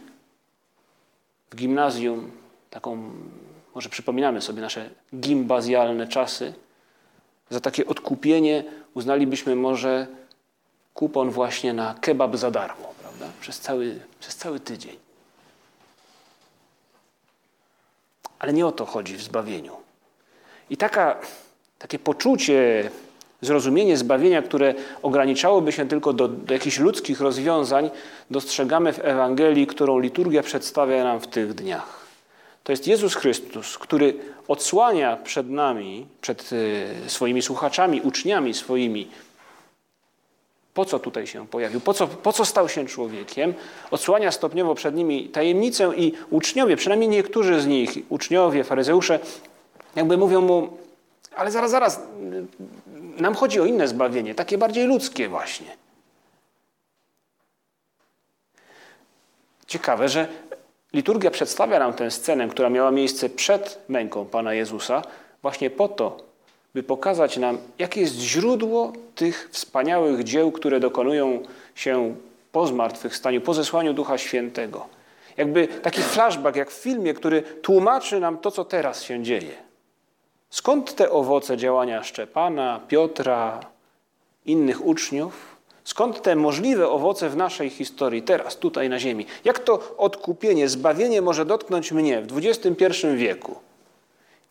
w 1.50 1.56
gimnazjum, 1.56 2.30
taką, 2.70 3.10
może 3.74 3.88
przypominamy 3.88 4.40
sobie 4.40 4.62
nasze 4.62 4.90
gimbazjalne 5.14 6.06
czasy, 6.06 6.54
za 7.50 7.60
takie 7.60 7.86
odkupienie 7.86 8.64
uznalibyśmy 8.98 9.56
może 9.56 10.06
kupon 10.94 11.30
właśnie 11.30 11.72
na 11.72 11.94
kebab 12.00 12.36
za 12.36 12.50
darmo, 12.50 12.94
prawda? 13.02 13.26
Przez 13.40 13.60
cały, 13.60 14.00
przez 14.20 14.36
cały 14.36 14.60
tydzień. 14.60 14.96
Ale 18.38 18.52
nie 18.52 18.66
o 18.66 18.72
to 18.72 18.86
chodzi 18.86 19.16
w 19.16 19.22
zbawieniu. 19.22 19.76
I 20.70 20.76
taka, 20.76 21.16
takie 21.78 21.98
poczucie, 21.98 22.90
zrozumienie 23.40 23.96
zbawienia, 23.96 24.42
które 24.42 24.74
ograniczałoby 25.02 25.72
się 25.72 25.88
tylko 25.88 26.12
do, 26.12 26.28
do 26.28 26.54
jakichś 26.54 26.78
ludzkich 26.78 27.20
rozwiązań, 27.20 27.90
dostrzegamy 28.30 28.92
w 28.92 29.04
Ewangelii, 29.04 29.66
którą 29.66 29.98
liturgia 29.98 30.42
przedstawia 30.42 31.04
nam 31.04 31.20
w 31.20 31.26
tych 31.26 31.54
dniach. 31.54 31.97
To 32.68 32.72
jest 32.72 32.86
Jezus 32.86 33.14
Chrystus, 33.14 33.78
który 33.78 34.14
odsłania 34.48 35.16
przed 35.16 35.50
nami, 35.50 36.06
przed 36.20 36.50
e, 37.06 37.10
swoimi 37.10 37.42
słuchaczami, 37.42 38.00
uczniami 38.00 38.54
swoimi, 38.54 39.08
po 40.74 40.84
co 40.84 40.98
tutaj 40.98 41.26
się 41.26 41.46
pojawił, 41.46 41.80
po 41.80 41.94
co, 41.94 42.06
po 42.06 42.32
co 42.32 42.44
stał 42.44 42.68
się 42.68 42.86
człowiekiem, 42.86 43.54
odsłania 43.90 44.32
stopniowo 44.32 44.74
przed 44.74 44.94
nimi 44.94 45.28
tajemnicę 45.28 45.92
i 45.96 46.12
uczniowie, 46.30 46.76
przynajmniej 46.76 47.08
niektórzy 47.08 47.60
z 47.60 47.66
nich, 47.66 47.90
uczniowie, 48.08 48.64
faryzeusze, 48.64 49.20
jakby 49.96 50.16
mówią 50.16 50.40
mu, 50.40 50.78
ale 51.36 51.50
zaraz, 51.50 51.70
zaraz, 51.70 52.00
nam 53.16 53.34
chodzi 53.34 53.60
o 53.60 53.64
inne 53.64 53.88
zbawienie, 53.88 54.34
takie 54.34 54.58
bardziej 54.58 54.86
ludzkie 54.86 55.28
właśnie. 55.28 55.76
Ciekawe, 59.66 60.08
że 60.08 60.28
liturgia 60.92 61.30
przedstawia 61.30 61.78
nam 61.78 61.92
tę 61.92 62.10
scenę, 62.10 62.48
która 62.48 62.70
miała 62.70 62.90
miejsce 62.90 63.28
przed 63.28 63.84
męką 63.88 64.24
Pana 64.24 64.54
Jezusa, 64.54 65.02
właśnie 65.42 65.70
po 65.70 65.88
to, 65.88 66.16
by 66.74 66.82
pokazać 66.82 67.36
nam, 67.36 67.58
jakie 67.78 68.00
jest 68.00 68.14
źródło 68.14 68.92
tych 69.14 69.48
wspaniałych 69.52 70.24
dzieł, 70.24 70.52
które 70.52 70.80
dokonują 70.80 71.42
się 71.74 72.14
po 72.52 72.66
zmartwychwstaniu, 72.66 73.40
po 73.40 73.54
zesłaniu 73.54 73.94
Ducha 73.94 74.18
Świętego. 74.18 74.86
Jakby 75.36 75.68
taki 75.68 76.02
flashback, 76.02 76.56
jak 76.56 76.70
w 76.70 76.82
filmie, 76.82 77.14
który 77.14 77.42
tłumaczy 77.42 78.20
nam 78.20 78.38
to, 78.38 78.50
co 78.50 78.64
teraz 78.64 79.02
się 79.02 79.22
dzieje. 79.22 79.54
Skąd 80.50 80.94
te 80.94 81.10
owoce 81.10 81.56
działania 81.56 82.02
Szczepana, 82.02 82.80
Piotra, 82.88 83.60
innych 84.46 84.86
uczniów? 84.86 85.57
Skąd 85.88 86.22
te 86.22 86.36
możliwe 86.36 86.88
owoce 86.88 87.28
w 87.28 87.36
naszej 87.36 87.70
historii, 87.70 88.22
teraz, 88.22 88.56
tutaj 88.56 88.88
na 88.88 88.98
Ziemi? 88.98 89.26
Jak 89.44 89.58
to 89.58 89.96
odkupienie, 89.96 90.68
zbawienie 90.68 91.22
może 91.22 91.44
dotknąć 91.44 91.92
mnie 91.92 92.22
w 92.22 92.36
XXI 92.36 92.84
wieku? 93.16 93.56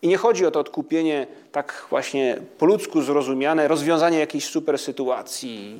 I 0.01 0.07
nie 0.07 0.17
chodzi 0.17 0.45
o 0.45 0.51
to 0.51 0.59
odkupienie 0.59 1.27
tak 1.51 1.85
właśnie 1.89 2.37
po 2.57 2.65
ludzku 2.65 3.01
zrozumiane, 3.01 3.67
rozwiązanie 3.67 4.19
jakiejś 4.19 4.45
super 4.45 4.79
sytuacji 4.79 5.79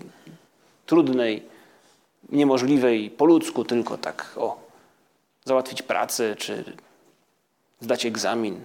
trudnej, 0.86 1.44
niemożliwej 2.30 3.10
po 3.10 3.26
ludzku, 3.26 3.66
tylko 3.66 3.98
tak 3.98 4.34
o, 4.36 4.60
załatwić 5.46 5.82
pracę 5.82 6.36
czy 6.36 6.64
zdać 7.80 8.06
egzamin. 8.06 8.64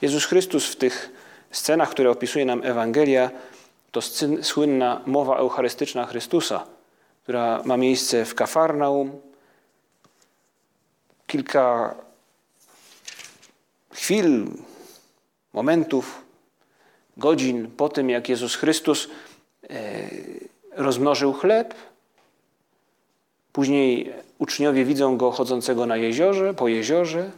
Jezus 0.00 0.24
Chrystus 0.24 0.66
w 0.66 0.76
tych 0.76 1.10
scenach, 1.50 1.90
które 1.90 2.10
opisuje 2.10 2.44
nam 2.44 2.64
Ewangelia, 2.64 3.30
to 3.92 4.00
słynna 4.42 5.00
mowa 5.06 5.36
eucharystyczna 5.36 6.06
Chrystusa, 6.06 6.66
która 7.22 7.62
ma 7.64 7.76
miejsce 7.76 8.24
w 8.24 8.34
Kafarnaum. 8.34 9.20
Kilka 11.26 11.94
chwil, 13.92 14.46
momentów, 15.52 16.24
godzin 17.16 17.70
po 17.70 17.88
tym, 17.88 18.10
jak 18.10 18.28
Jezus 18.28 18.54
Chrystus 18.54 19.08
e, 19.70 20.08
rozmnożył 20.76 21.32
chleb. 21.32 21.74
Później 23.52 24.12
uczniowie 24.38 24.84
widzą 24.84 25.16
go 25.16 25.30
chodzącego 25.30 25.86
na 25.86 25.96
jeziorze, 25.96 26.54
po 26.54 26.68
jeziorze. 26.68 27.30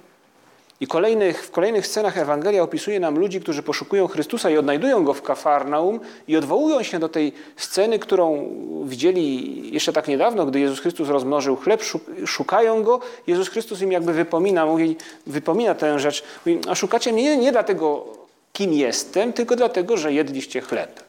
I 0.80 0.86
kolejnych, 0.86 1.46
w 1.46 1.50
kolejnych 1.50 1.86
scenach 1.86 2.18
Ewangelia 2.18 2.62
opisuje 2.62 3.00
nam 3.00 3.18
ludzi, 3.18 3.40
którzy 3.40 3.62
poszukują 3.62 4.06
Chrystusa 4.06 4.50
i 4.50 4.56
odnajdują 4.58 5.04
go 5.04 5.14
w 5.14 5.22
Kafarnaum 5.22 6.00
i 6.28 6.36
odwołują 6.36 6.82
się 6.82 6.98
do 6.98 7.08
tej 7.08 7.32
sceny, 7.56 7.98
którą 7.98 8.48
widzieli 8.84 9.74
jeszcze 9.74 9.92
tak 9.92 10.08
niedawno, 10.08 10.46
gdy 10.46 10.60
Jezus 10.60 10.80
Chrystus 10.80 11.08
rozmnożył 11.08 11.56
chleb, 11.56 11.82
szukają 12.26 12.82
go. 12.82 13.00
Jezus 13.26 13.48
Chrystus 13.48 13.80
im 13.80 13.92
jakby 13.92 14.12
wypomina, 14.12 14.66
mówi, 14.66 14.96
wypomina 15.26 15.74
tę 15.74 15.98
rzecz. 15.98 16.24
Mówi, 16.46 16.60
a 16.68 16.74
szukacie 16.74 17.12
mnie 17.12 17.36
nie, 17.36 17.52
dlatego, 17.52 18.06
kim 18.52 18.72
jestem, 18.72 19.32
tylko 19.32 19.56
dlatego, 19.56 19.96
że 19.96 20.12
jedliście 20.12 20.60
chleb. 20.60 21.04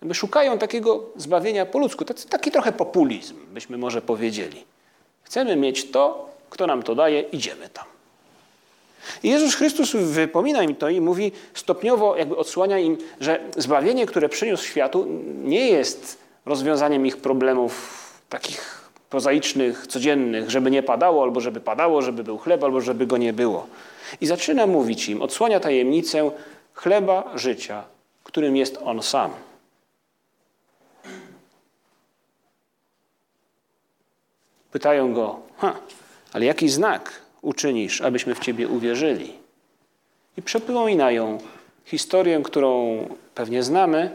Jakby 0.00 0.14
szukają 0.14 0.58
takiego 0.58 1.04
zbawienia 1.16 1.66
po 1.66 1.78
ludzku. 1.78 2.04
Taki 2.04 2.50
trochę 2.50 2.72
populizm, 2.72 3.34
byśmy 3.52 3.78
może 3.78 4.02
powiedzieli. 4.02 4.64
Chcemy 5.22 5.56
mieć 5.56 5.90
to, 5.90 6.28
kto 6.50 6.66
nam 6.66 6.82
to 6.82 6.94
daje, 6.94 7.20
idziemy 7.20 7.68
tam. 7.68 7.84
I 9.22 9.28
Jezus 9.28 9.54
Chrystus 9.54 9.92
wypomina 9.92 10.62
im 10.62 10.76
to 10.76 10.88
i 10.88 11.00
mówi 11.00 11.32
stopniowo, 11.54 12.16
jakby 12.16 12.36
odsłania 12.36 12.78
im, 12.78 12.98
że 13.20 13.40
zbawienie, 13.56 14.06
które 14.06 14.28
przyniósł 14.28 14.64
światu, 14.64 15.06
nie 15.44 15.68
jest 15.68 16.18
rozwiązaniem 16.46 17.06
ich 17.06 17.16
problemów 17.16 18.00
takich 18.28 18.90
prozaicznych, 19.10 19.86
codziennych, 19.86 20.50
żeby 20.50 20.70
nie 20.70 20.82
padało, 20.82 21.22
albo 21.22 21.40
żeby 21.40 21.60
padało, 21.60 22.02
żeby 22.02 22.24
był 22.24 22.38
chleb, 22.38 22.64
albo 22.64 22.80
żeby 22.80 23.06
go 23.06 23.16
nie 23.16 23.32
było. 23.32 23.66
I 24.20 24.26
zaczyna 24.26 24.66
mówić 24.66 25.08
im, 25.08 25.22
odsłania 25.22 25.60
tajemnicę 25.60 26.30
chleba 26.74 27.32
życia, 27.34 27.84
którym 28.24 28.56
jest 28.56 28.78
On 28.84 29.02
sam. 29.02 29.30
Pytają 34.72 35.14
go, 35.14 35.40
ha, 35.56 35.76
ale 36.32 36.44
jaki 36.44 36.68
znak 36.68 37.12
uczynisz, 37.42 38.00
abyśmy 38.00 38.34
w 38.34 38.38
Ciebie 38.38 38.68
uwierzyli. 38.68 39.32
I 40.38 40.42
przypominają 40.42 41.38
historię, 41.84 42.40
którą 42.44 42.98
pewnie 43.34 43.62
znamy 43.62 44.10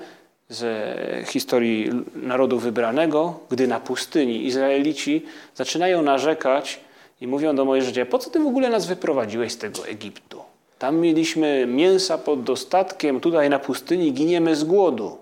z 0.49 1.29
historii 1.29 1.89
narodu 2.15 2.59
wybranego, 2.59 3.39
gdy 3.49 3.67
na 3.67 3.79
pustyni 3.79 4.45
Izraelici 4.45 5.25
zaczynają 5.55 6.01
narzekać, 6.01 6.79
i 7.21 7.27
mówią 7.27 7.55
do 7.55 7.65
Mojżesza, 7.65 8.05
po 8.05 8.19
co 8.19 8.29
ty 8.29 8.39
w 8.39 8.47
ogóle 8.47 8.69
nas 8.69 8.85
wyprowadziłeś 8.85 9.51
z 9.51 9.57
tego 9.57 9.87
Egiptu? 9.87 10.41
Tam 10.79 10.97
mieliśmy 10.97 11.65
mięsa 11.67 12.17
pod 12.17 12.43
dostatkiem, 12.43 13.19
tutaj 13.19 13.49
na 13.49 13.59
pustyni 13.59 14.13
giniemy 14.13 14.55
z 14.55 14.63
głodu. 14.63 15.17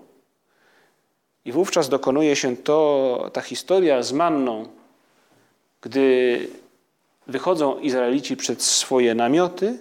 I 1.44 1.52
wówczas 1.52 1.88
dokonuje 1.88 2.36
się 2.36 2.56
to, 2.56 3.30
ta 3.32 3.40
historia 3.40 4.02
z 4.02 4.12
manną, 4.12 4.66
gdy 5.80 6.38
wychodzą 7.26 7.78
Izraelici 7.78 8.36
przed 8.36 8.62
swoje 8.62 9.14
namioty, 9.14 9.78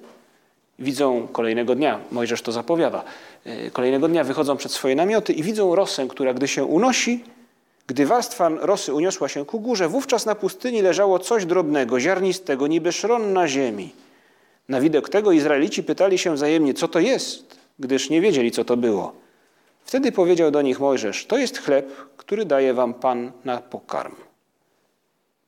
widzą 0.80 1.28
kolejnego 1.28 1.76
dnia, 1.76 2.00
Mojżesz 2.12 2.42
to 2.42 2.52
zapowiada, 2.52 3.04
e, 3.46 3.72
kolejnego 3.72 4.08
dnia 4.08 4.24
wychodzą 4.24 4.58
przed 4.58 4.72
swoje 4.72 4.96
namioty 4.96 5.34
i 5.34 5.44
widzą 5.44 5.76
rosę, 5.76 6.08
która 6.08 6.34
gdy 6.34 6.48
się 6.48 6.66
unosi, 6.66 7.24
gdy 7.88 8.06
warstwa 8.06 8.50
rosy 8.50 8.94
uniosła 8.94 9.28
się 9.30 9.46
ku 9.46 9.60
górze, 9.60 9.88
wówczas 9.88 10.26
na 10.26 10.36
pustyni 10.36 10.82
leżało 10.82 11.20
coś 11.20 11.46
drobnego, 11.46 12.00
ziarnistego, 12.00 12.68
niby 12.68 12.92
szron 12.92 13.34
na 13.34 13.48
ziemi. 13.48 13.90
Na 14.70 14.82
widok 14.82 15.10
tego 15.10 15.32
Izraelici 15.32 15.84
pytali 15.84 16.18
się 16.18 16.36
wzajemnie, 16.36 16.74
co 16.74 16.88
to 16.88 17.00
jest, 17.00 17.58
gdyż 17.80 18.10
nie 18.10 18.22
wiedzieli, 18.22 18.52
co 18.52 18.66
to 18.66 18.78
było. 18.78 19.14
Wtedy 19.86 20.12
powiedział 20.12 20.52
do 20.52 20.62
nich 20.62 20.80
Mojżesz, 20.80 21.26
to 21.26 21.38
jest 21.38 21.58
chleb, 21.58 21.96
który 22.18 22.46
daje 22.46 22.74
wam 22.74 22.94
Pan 22.94 23.32
na 23.46 23.58
pokarm. 23.58 24.16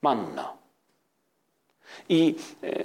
Manna. 0.01 0.64
I 2.09 2.35
e, 2.63 2.83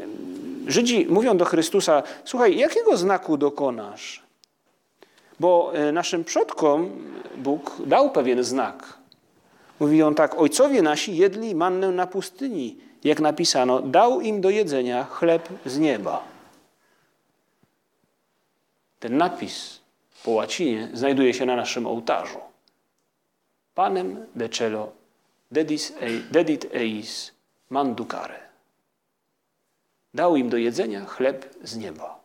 Żydzi 0.67 1.07
mówią 1.07 1.37
do 1.37 1.45
Chrystusa, 1.45 2.03
słuchaj, 2.25 2.57
jakiego 2.57 2.97
znaku 2.97 3.37
dokonasz? 3.37 4.23
Bo 5.41 5.73
e, 5.75 5.93
naszym 5.93 6.25
przodkom 6.25 6.91
Bóg 7.37 7.77
dał 7.87 8.11
pewien 8.11 8.45
znak. 8.45 8.99
Mówi 9.81 10.03
on 10.03 10.15
tak, 10.15 10.39
ojcowie 10.39 10.83
nasi 10.83 11.17
jedli 11.17 11.55
mannę 11.55 11.89
na 11.89 12.07
pustyni, 12.07 12.77
jak 13.05 13.21
napisano, 13.21 13.81
dał 13.81 14.21
im 14.21 14.41
do 14.41 14.51
jedzenia 14.51 15.05
chleb 15.05 15.49
z 15.67 15.79
nieba. 15.79 16.23
Ten 19.01 19.17
napis 19.17 19.81
po 20.25 20.31
łacinie 20.31 20.89
znajduje 20.95 21.35
się 21.35 21.47
na 21.47 21.57
naszym 21.57 21.87
ołtarzu. 21.87 22.39
Panem 23.75 24.27
de 24.35 24.49
celo 24.49 24.93
dedit 26.31 26.67
eis 26.75 27.33
manducare. 27.71 28.50
Dał 30.15 30.37
im 30.37 30.49
do 30.49 30.57
jedzenia 30.57 31.05
chleb 31.05 31.55
z 31.63 31.77
nieba. 31.77 32.21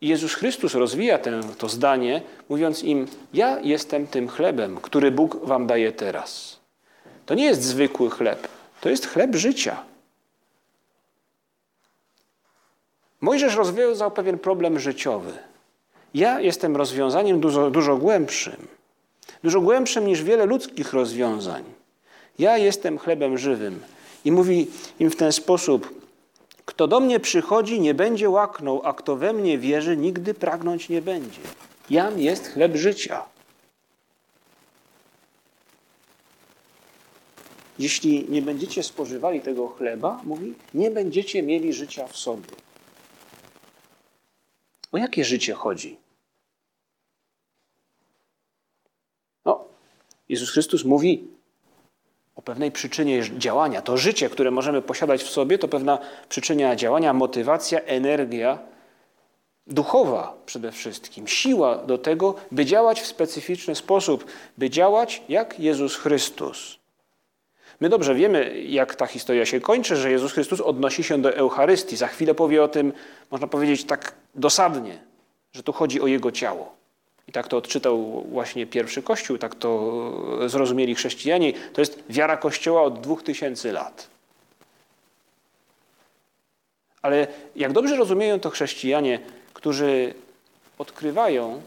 I 0.00 0.08
Jezus 0.08 0.34
Chrystus 0.34 0.74
rozwija 0.74 1.18
to 1.58 1.68
zdanie, 1.68 2.22
mówiąc 2.48 2.82
im: 2.82 3.06
Ja 3.34 3.60
jestem 3.60 4.06
tym 4.06 4.28
chlebem, 4.28 4.76
który 4.76 5.10
Bóg 5.10 5.46
wam 5.46 5.66
daje 5.66 5.92
teraz. 5.92 6.60
To 7.26 7.34
nie 7.34 7.44
jest 7.44 7.62
zwykły 7.62 8.10
chleb, 8.10 8.48
to 8.80 8.88
jest 8.88 9.06
chleb 9.06 9.36
życia. 9.36 9.82
Mojżesz 13.20 13.54
rozwiązał 13.54 14.10
pewien 14.10 14.38
problem 14.38 14.78
życiowy. 14.78 15.32
Ja 16.14 16.40
jestem 16.40 16.76
rozwiązaniem 16.76 17.40
dużo, 17.40 17.70
dużo 17.70 17.96
głębszym, 17.96 18.68
dużo 19.42 19.60
głębszym 19.60 20.06
niż 20.06 20.22
wiele 20.22 20.46
ludzkich 20.46 20.92
rozwiązań. 20.92 21.64
Ja 22.38 22.58
jestem 22.58 22.98
chlebem 22.98 23.38
żywym. 23.38 23.80
I 24.26 24.32
mówi 24.32 24.66
im 24.98 25.10
w 25.10 25.16
ten 25.16 25.32
sposób: 25.32 26.00
Kto 26.64 26.88
do 26.88 27.00
mnie 27.00 27.20
przychodzi, 27.20 27.80
nie 27.80 27.94
będzie 27.94 28.30
łaknął, 28.30 28.80
a 28.84 28.92
kto 28.92 29.16
we 29.16 29.32
mnie 29.32 29.58
wierzy, 29.58 29.96
nigdy 29.96 30.34
pragnąć 30.34 30.88
nie 30.88 31.02
będzie. 31.02 31.40
Jam 31.90 32.20
jest 32.20 32.46
chleb 32.46 32.76
życia. 32.76 33.24
Jeśli 37.78 38.26
nie 38.28 38.42
będziecie 38.42 38.82
spożywali 38.82 39.40
tego 39.40 39.68
chleba, 39.68 40.20
mówi, 40.24 40.54
nie 40.74 40.90
będziecie 40.90 41.42
mieli 41.42 41.72
życia 41.72 42.06
w 42.06 42.16
sobie. 42.16 42.50
O 44.92 44.98
jakie 44.98 45.24
życie 45.24 45.54
chodzi? 45.54 45.96
No, 49.44 49.64
Jezus 50.28 50.50
Chrystus 50.50 50.84
mówi 50.84 51.35
o 52.36 52.42
pewnej 52.42 52.72
przyczynie 52.72 53.22
działania. 53.38 53.82
To 53.82 53.96
życie, 53.96 54.30
które 54.30 54.50
możemy 54.50 54.82
posiadać 54.82 55.22
w 55.22 55.28
sobie, 55.28 55.58
to 55.58 55.68
pewna 55.68 55.98
przyczyna 56.28 56.76
działania, 56.76 57.12
motywacja, 57.12 57.80
energia 57.80 58.58
duchowa 59.66 60.36
przede 60.46 60.72
wszystkim, 60.72 61.26
siła 61.26 61.76
do 61.76 61.98
tego, 61.98 62.34
by 62.52 62.64
działać 62.64 63.00
w 63.00 63.06
specyficzny 63.06 63.74
sposób, 63.74 64.24
by 64.58 64.70
działać 64.70 65.22
jak 65.28 65.60
Jezus 65.60 65.96
Chrystus. 65.96 66.78
My 67.80 67.88
dobrze 67.88 68.14
wiemy, 68.14 68.60
jak 68.60 68.94
ta 68.94 69.06
historia 69.06 69.46
się 69.46 69.60
kończy, 69.60 69.96
że 69.96 70.10
Jezus 70.10 70.32
Chrystus 70.32 70.60
odnosi 70.60 71.04
się 71.04 71.22
do 71.22 71.36
Eucharystii. 71.36 71.96
Za 71.96 72.06
chwilę 72.06 72.34
powie 72.34 72.62
o 72.62 72.68
tym, 72.68 72.92
można 73.30 73.46
powiedzieć 73.46 73.84
tak 73.84 74.14
dosadnie, 74.34 74.98
że 75.52 75.62
tu 75.62 75.72
chodzi 75.72 76.00
o 76.00 76.06
Jego 76.06 76.32
ciało. 76.32 76.75
I 77.28 77.32
tak 77.32 77.48
to 77.48 77.56
odczytał 77.56 78.24
właśnie 78.30 78.66
pierwszy 78.66 79.02
Kościół, 79.02 79.38
tak 79.38 79.54
to 79.54 80.02
zrozumieli 80.48 80.94
chrześcijanie. 80.94 81.52
To 81.72 81.80
jest 81.80 82.02
wiara 82.10 82.36
Kościoła 82.36 82.82
od 82.82 83.00
dwóch 83.00 83.22
tysięcy 83.22 83.72
lat. 83.72 84.08
Ale 87.02 87.26
jak 87.56 87.72
dobrze 87.72 87.96
rozumieją 87.96 88.40
to 88.40 88.50
chrześcijanie, 88.50 89.20
którzy 89.54 90.14
odkrywają, 90.78 91.62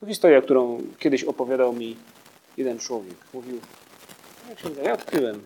to 0.00 0.06
historia, 0.06 0.42
którą 0.42 0.82
kiedyś 0.98 1.24
opowiadał 1.24 1.72
mi 1.72 1.96
jeden 2.56 2.78
człowiek. 2.78 3.16
Mówił, 3.34 3.60
księdza, 4.56 4.82
ja 4.82 4.92
odkryłem, 4.92 5.44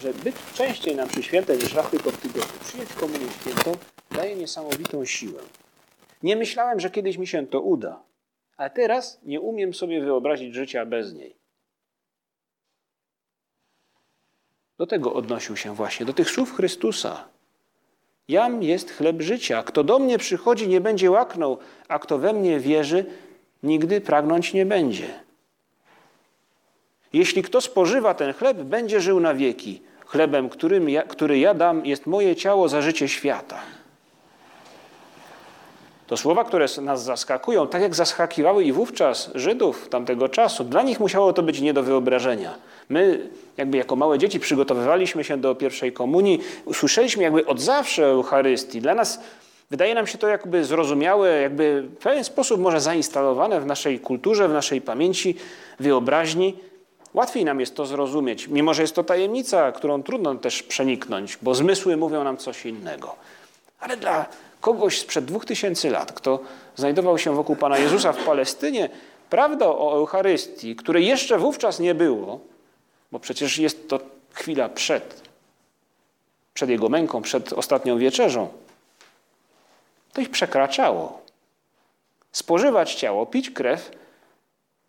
że 0.00 0.14
być 0.14 0.36
częściej 0.54 0.96
nam 0.96 1.08
przy 1.08 1.22
świętej 1.22 1.58
niż 1.58 1.74
raz 1.74 1.90
tylko 1.90 2.10
w 2.10 2.16
tygodniu, 2.16 2.58
przyjąć 2.64 2.92
komunię 2.92 3.26
świętą, 3.40 3.76
daje 4.10 4.36
niesamowitą 4.36 5.04
siłę. 5.04 5.42
Nie 6.22 6.36
myślałem, 6.36 6.80
że 6.80 6.90
kiedyś 6.90 7.18
mi 7.18 7.26
się 7.26 7.46
to 7.46 7.60
uda, 7.60 8.02
ale 8.56 8.70
teraz 8.70 9.20
nie 9.22 9.40
umiem 9.40 9.74
sobie 9.74 10.00
wyobrazić 10.00 10.54
życia 10.54 10.86
bez 10.86 11.14
niej. 11.14 11.36
Do 14.78 14.86
tego 14.86 15.14
odnosił 15.14 15.56
się 15.56 15.74
właśnie, 15.74 16.06
do 16.06 16.12
tych 16.12 16.30
słów 16.30 16.52
Chrystusa. 16.52 17.28
Jam 18.28 18.62
jest 18.62 18.90
chleb 18.90 19.22
życia. 19.22 19.62
Kto 19.62 19.84
do 19.84 19.98
mnie 19.98 20.18
przychodzi, 20.18 20.68
nie 20.68 20.80
będzie 20.80 21.10
łaknął, 21.10 21.58
a 21.88 21.98
kto 21.98 22.18
we 22.18 22.32
mnie 22.32 22.60
wierzy, 22.60 23.04
nigdy 23.62 24.00
pragnąć 24.00 24.52
nie 24.52 24.66
będzie. 24.66 25.20
Jeśli 27.12 27.42
kto 27.42 27.60
spożywa 27.60 28.14
ten 28.14 28.32
chleb, 28.32 28.56
będzie 28.56 29.00
żył 29.00 29.20
na 29.20 29.34
wieki. 29.34 29.82
Chlebem, 30.06 30.48
którym 30.48 30.88
ja, 30.88 31.02
który 31.02 31.38
ja 31.38 31.54
dam, 31.54 31.86
jest 31.86 32.06
moje 32.06 32.36
ciało 32.36 32.68
za 32.68 32.82
życie 32.82 33.08
świata. 33.08 33.60
To 36.10 36.16
słowa, 36.16 36.44
które 36.44 36.66
nas 36.82 37.04
zaskakują, 37.04 37.68
tak 37.68 37.82
jak 37.82 37.94
zaskakiwały 37.94 38.64
i 38.64 38.72
wówczas 38.72 39.30
Żydów 39.34 39.88
tamtego 39.88 40.28
czasu. 40.28 40.64
Dla 40.64 40.82
nich 40.82 41.00
musiało 41.00 41.32
to 41.32 41.42
być 41.42 41.60
nie 41.60 41.72
do 41.72 41.82
wyobrażenia. 41.82 42.54
My, 42.88 43.30
jakby 43.56 43.76
jako 43.76 43.96
małe 43.96 44.18
dzieci, 44.18 44.40
przygotowywaliśmy 44.40 45.24
się 45.24 45.36
do 45.36 45.54
pierwszej 45.54 45.92
komunii, 45.92 46.40
usłyszeliśmy 46.64 47.22
jakby 47.22 47.46
od 47.46 47.60
zawsze 47.60 48.06
Eucharystii. 48.06 48.80
Dla 48.80 48.94
nas 48.94 49.20
wydaje 49.70 49.94
nam 49.94 50.06
się 50.06 50.18
to 50.18 50.28
jakby 50.28 50.64
zrozumiałe, 50.64 51.40
jakby 51.40 51.82
w 51.82 51.96
pewien 51.96 52.24
sposób 52.24 52.60
może 52.60 52.80
zainstalowane 52.80 53.60
w 53.60 53.66
naszej 53.66 54.00
kulturze, 54.00 54.48
w 54.48 54.52
naszej 54.52 54.80
pamięci, 54.80 55.36
wyobraźni. 55.80 56.56
Łatwiej 57.14 57.44
nam 57.44 57.60
jest 57.60 57.76
to 57.76 57.86
zrozumieć, 57.86 58.48
mimo 58.48 58.74
że 58.74 58.82
jest 58.82 58.94
to 58.94 59.04
tajemnica, 59.04 59.72
którą 59.72 60.02
trudno 60.02 60.34
też 60.34 60.62
przeniknąć, 60.62 61.38
bo 61.42 61.54
zmysły 61.54 61.96
mówią 61.96 62.24
nam 62.24 62.36
coś 62.36 62.66
innego. 62.66 63.16
Ale 63.80 63.96
dla 63.96 64.26
kogoś 64.60 65.00
sprzed 65.00 65.24
dwóch 65.24 65.44
tysięcy 65.44 65.90
lat, 65.90 66.12
kto 66.12 66.40
znajdował 66.76 67.18
się 67.18 67.34
wokół 67.34 67.56
Pana 67.56 67.78
Jezusa 67.78 68.12
w 68.12 68.24
Palestynie, 68.24 68.88
prawda 69.30 69.66
o 69.66 69.96
Eucharystii, 69.96 70.76
której 70.76 71.06
jeszcze 71.06 71.38
wówczas 71.38 71.80
nie 71.80 71.94
było, 71.94 72.40
bo 73.12 73.20
przecież 73.20 73.58
jest 73.58 73.88
to 73.88 74.00
chwila 74.32 74.68
przed, 74.68 75.22
przed 76.54 76.70
Jego 76.70 76.88
męką, 76.88 77.22
przed 77.22 77.52
ostatnią 77.52 77.98
wieczerzą, 77.98 78.48
to 80.12 80.20
ich 80.20 80.30
przekraczało. 80.30 81.20
Spożywać 82.32 82.94
ciało, 82.94 83.26
pić 83.26 83.50
krew, 83.50 83.90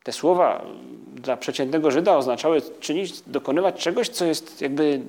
te 0.03 0.11
słowa 0.11 0.65
dla 1.13 1.37
przeciętnego 1.37 1.91
Żyda 1.91 2.17
oznaczały 2.17 2.61
czynić, 2.79 3.21
dokonywać 3.21 3.75
czegoś, 3.75 4.09
co 4.09 4.25
jest 4.25 4.61
jakby 4.61 5.01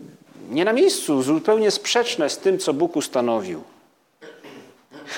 nie 0.50 0.64
na 0.64 0.72
miejscu, 0.72 1.22
zupełnie 1.22 1.70
sprzeczne 1.70 2.30
z 2.30 2.38
tym, 2.38 2.58
co 2.58 2.74
Bóg 2.74 2.96
ustanowił. 2.96 3.62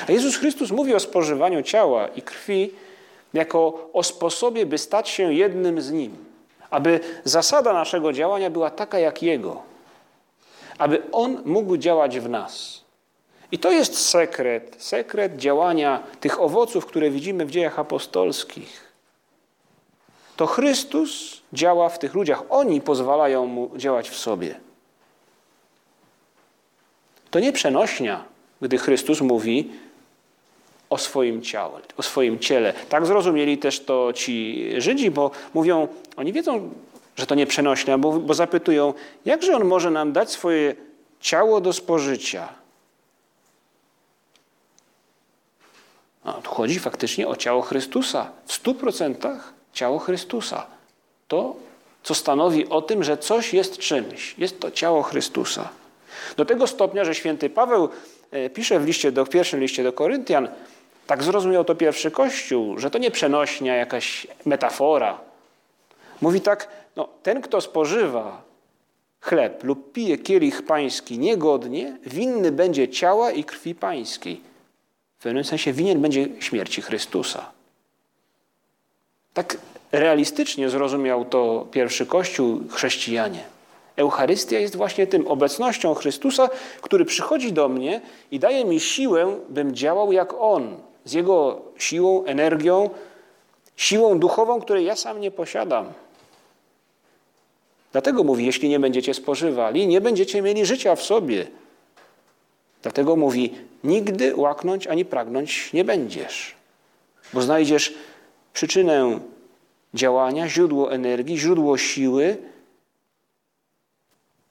A 0.09 0.13
Jezus 0.13 0.37
Chrystus 0.37 0.71
mówi 0.71 0.95
o 0.95 1.01
spożywaniu 1.01 1.63
ciała 1.63 2.09
i 2.09 2.23
krwi 2.23 2.71
jako 3.35 3.91
o 3.93 4.03
sposobie, 4.03 4.67
by 4.67 4.79
stać 4.79 5.09
się 5.09 5.35
jednym 5.35 5.81
z 5.81 5.93
Nim. 5.93 6.17
Aby 6.71 7.01
zasada 7.25 7.73
naszego 7.73 8.13
działania 8.13 8.51
była 8.51 8.71
taka 8.71 8.99
jak 8.99 9.23
Jego. 9.23 9.63
Aby 10.79 11.03
On 11.13 11.43
mógł 11.45 11.77
działać 11.77 12.21
w 12.21 12.29
nas. 12.29 12.85
I 13.53 13.59
to 13.59 13.71
jest 13.71 14.09
sekret, 14.09 14.77
sekret 14.79 15.37
działania 15.37 16.03
tych 16.21 16.41
owoców, 16.41 16.87
które 16.87 17.11
widzimy 17.11 17.47
w 17.47 17.51
dziejach 17.51 17.79
apostolskich. 17.79 18.93
To 20.37 20.47
Chrystus 20.47 21.41
działa 21.53 21.89
w 21.89 21.99
tych 21.99 22.15
ludziach. 22.15 22.43
Oni 22.51 22.81
pozwalają 22.81 23.47
Mu 23.47 23.71
działać 23.77 24.11
w 24.11 24.17
sobie. 24.17 24.61
To 27.31 27.41
nie 27.41 27.53
przenośnia, 27.53 28.25
gdy 28.61 28.79
Chrystus 28.79 29.21
mówi 29.21 29.73
o 30.95 30.99
swoim 30.99 31.43
ciele, 31.43 31.81
o 31.97 32.03
swoim 32.03 32.39
ciele. 32.39 32.73
Tak 32.89 33.07
zrozumieli 33.07 33.59
też 33.59 33.81
to 33.81 34.13
ci 34.13 34.69
Żydzi, 34.79 35.11
bo 35.11 35.31
mówią, 35.55 35.89
oni 36.17 36.33
wiedzą, 36.33 36.71
że 37.17 37.27
to 37.27 37.35
nie 37.35 37.47
przenośnia, 37.47 37.99
bo, 37.99 38.13
bo 38.13 38.35
zapytują, 38.35 38.95
jakże 39.25 39.57
on 39.57 39.65
może 39.65 39.91
nam 39.91 40.13
dać 40.13 40.31
swoje 40.31 40.75
ciało 41.21 41.61
do 41.61 41.73
spożycia? 41.73 42.49
No, 46.25 46.33
tu 46.33 46.51
chodzi 46.51 46.79
faktycznie 46.79 47.29
o 47.29 47.37
ciało 47.37 47.63
Chrystusa. 47.63 48.31
W 48.47 48.53
stu 48.53 48.75
procentach 48.75 49.53
ciało 49.73 49.99
Chrystusa. 49.99 50.67
To, 51.29 51.57
co 52.03 52.15
stanowi 52.15 52.69
o 52.69 52.83
tym, 52.83 53.05
że 53.05 53.19
coś 53.19 53.55
jest 53.55 53.79
czymś. 53.79 54.35
Jest 54.39 54.61
to 54.61 54.71
ciało 54.71 55.03
Chrystusa. 55.03 55.69
Do 56.37 56.45
tego 56.45 56.67
stopnia, 56.67 57.05
że 57.05 57.15
święty 57.15 57.51
Paweł 57.51 57.89
e, 58.31 58.51
pisze 58.51 58.81
w, 58.81 58.87
liście 58.87 59.13
do, 59.13 59.25
w 59.25 59.29
pierwszym 59.29 59.61
liście 59.61 59.83
do 59.85 59.93
Koryntian, 59.93 60.49
tak 61.07 61.23
zrozumiał 61.23 61.65
to 61.65 61.75
pierwszy 61.75 62.11
Kościół, 62.11 62.79
że 62.79 62.91
to 62.91 62.99
nie 62.99 63.11
przenośnia, 63.11 63.77
jakaś 63.77 64.27
metafora. 64.45 65.21
Mówi 66.21 66.41
tak, 66.41 66.69
no, 66.97 67.09
ten, 67.23 67.43
kto 67.43 67.61
spożywa 67.61 68.43
chleb 69.21 69.65
lub 69.65 69.93
pije 69.93 70.19
kielich 70.19 70.63
pański 70.63 71.19
niegodnie, 71.19 71.99
winny 72.07 72.53
będzie 72.53 72.89
ciała 72.89 73.31
i 73.31 73.45
krwi 73.45 73.75
pańskiej. 73.75 74.41
W 75.19 75.23
pewnym 75.23 75.45
sensie 75.45 75.73
winien 75.73 76.03
będzie 76.03 76.29
śmierci 76.41 76.83
Chrystusa. 76.83 77.51
Tak 79.35 79.57
realistycznie 79.93 80.71
zrozumiał 80.71 81.25
to 81.25 81.67
pierwszy 81.71 82.07
Kościół, 82.07 82.61
chrześcijanie. 82.71 83.45
Eucharystia 83.97 84.59
jest 84.59 84.77
właśnie 84.77 85.07
tym 85.07 85.27
obecnością 85.27 85.95
Chrystusa, 85.95 86.49
który 86.81 87.05
przychodzi 87.05 87.53
do 87.53 87.69
mnie 87.69 88.01
i 88.31 88.39
daje 88.39 88.65
mi 88.65 88.81
siłę, 88.81 89.37
bym 89.49 89.75
działał 89.75 90.13
jak 90.13 90.35
On, 90.39 90.77
z 91.05 91.13
Jego 91.13 91.63
siłą, 91.79 92.25
energią, 92.25 92.91
siłą 93.77 94.19
duchową, 94.19 94.61
której 94.61 94.85
ja 94.85 94.97
sam 94.97 95.21
nie 95.21 95.31
posiadam. 95.31 95.93
Dlatego 97.93 98.25
mówi, 98.25 98.47
jeśli 98.47 98.69
nie 98.69 98.81
będziecie 98.81 99.15
spożywali, 99.15 99.87
nie 99.87 100.01
będziecie 100.01 100.43
mieli 100.43 100.67
życia 100.67 100.97
w 100.97 101.03
sobie. 101.03 101.47
Dlatego 102.83 103.17
mówi, 103.17 103.55
nigdy 103.85 104.37
łaknąć 104.37 104.87
ani 104.87 105.05
pragnąć 105.05 105.73
nie 105.73 105.85
będziesz, 105.85 106.55
bo 107.33 107.43
znajdziesz 107.43 107.95
przyczynę 108.53 109.21
działania, 109.95 110.49
źródło 110.49 110.93
energii, 110.93 111.39
źródło 111.39 111.79
siły 111.79 112.37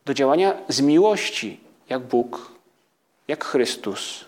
do 0.05 0.13
działania 0.13 0.57
z 0.67 0.81
miłości, 0.81 1.59
jak 1.89 2.01
Bóg, 2.01 2.51
jak 3.27 3.45
Chrystus, 3.45 4.25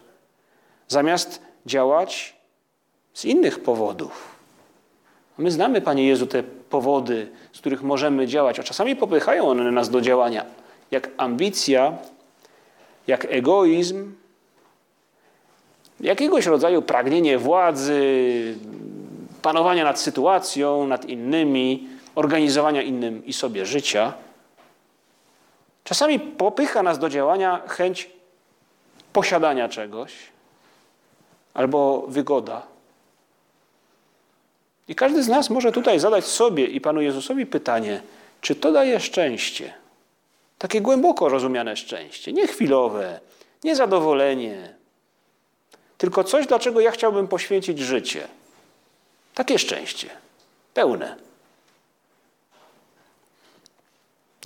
zamiast 0.88 1.42
działać 1.66 2.36
z 3.14 3.26
innych 3.26 3.60
powodów. 3.60 4.36
My 5.38 5.52
znamy, 5.52 5.82
Panie 5.82 6.08
Jezu, 6.08 6.28
te 6.28 6.44
powody, 6.44 7.28
z 7.54 7.60
których 7.60 7.84
możemy 7.84 8.28
działać, 8.28 8.60
a 8.60 8.64
czasami 8.64 8.96
popychają 8.96 9.48
one 9.48 9.72
nas 9.72 9.90
do 9.90 10.02
działania, 10.02 10.46
jak 10.92 11.10
ambicja, 11.18 11.98
jak 13.08 13.26
egoizm, 13.26 14.14
jakiegoś 16.00 16.46
rodzaju 16.46 16.82
pragnienie 16.82 17.38
władzy, 17.38 18.56
panowania 19.42 19.84
nad 19.84 20.00
sytuacją, 20.00 20.88
nad 20.88 21.06
innymi, 21.06 21.88
organizowania 22.16 22.82
innym 22.82 23.26
i 23.26 23.34
sobie 23.34 23.66
życia. 23.66 24.14
Czasami 25.84 26.20
popycha 26.20 26.84
nas 26.84 27.00
do 27.00 27.10
działania 27.10 27.62
chęć 27.68 28.10
posiadania 29.14 29.70
czegoś 29.70 30.35
albo 31.56 32.06
wygoda. 32.08 32.62
I 34.88 34.96
każdy 34.96 35.24
z 35.24 35.28
nas 35.28 35.50
może 35.50 35.72
tutaj 35.72 36.00
zadać 36.00 36.26
sobie 36.26 36.66
i 36.66 36.82
Panu 36.82 37.02
Jezusowi 37.02 37.46
pytanie, 37.46 38.02
czy 38.42 38.56
to 38.56 38.72
daje 38.72 39.00
szczęście? 39.00 39.74
Takie 40.58 40.82
głęboko 40.82 41.30
rozumiane 41.30 41.76
szczęście, 41.76 42.34
nie 42.34 42.48
chwilowe, 42.48 43.20
nie 43.64 43.76
zadowolenie, 43.76 44.76
tylko 45.98 46.24
coś, 46.24 46.48
dlaczego 46.48 46.80
ja 46.80 46.92
chciałbym 46.92 47.28
poświęcić 47.28 47.80
życie. 47.80 48.28
Takie 49.36 49.60
szczęście, 49.60 50.10
pełne. 50.74 51.25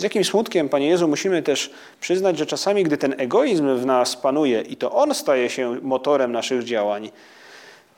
Z 0.00 0.02
jakim 0.02 0.24
smutkiem, 0.24 0.68
Panie 0.68 0.88
Jezu, 0.88 1.08
musimy 1.08 1.42
też 1.42 1.70
przyznać, 2.00 2.38
że 2.38 2.46
czasami, 2.46 2.84
gdy 2.84 2.96
ten 2.96 3.14
egoizm 3.18 3.76
w 3.76 3.86
nas 3.86 4.16
panuje 4.16 4.60
i 4.60 4.76
to 4.76 4.92
on 4.92 5.14
staje 5.14 5.50
się 5.50 5.76
motorem 5.82 6.32
naszych 6.32 6.64
działań, 6.64 7.10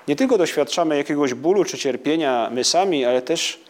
nie 0.08 0.16
tylko 0.16 0.38
doświadczamy 0.38 0.96
jakiegoś 0.96 1.34
bólu 1.34 1.64
czy 1.64 1.78
cierpienia 1.78 2.50
my 2.52 2.64
sami, 2.64 3.04
ale 3.04 3.22
też 3.22 3.60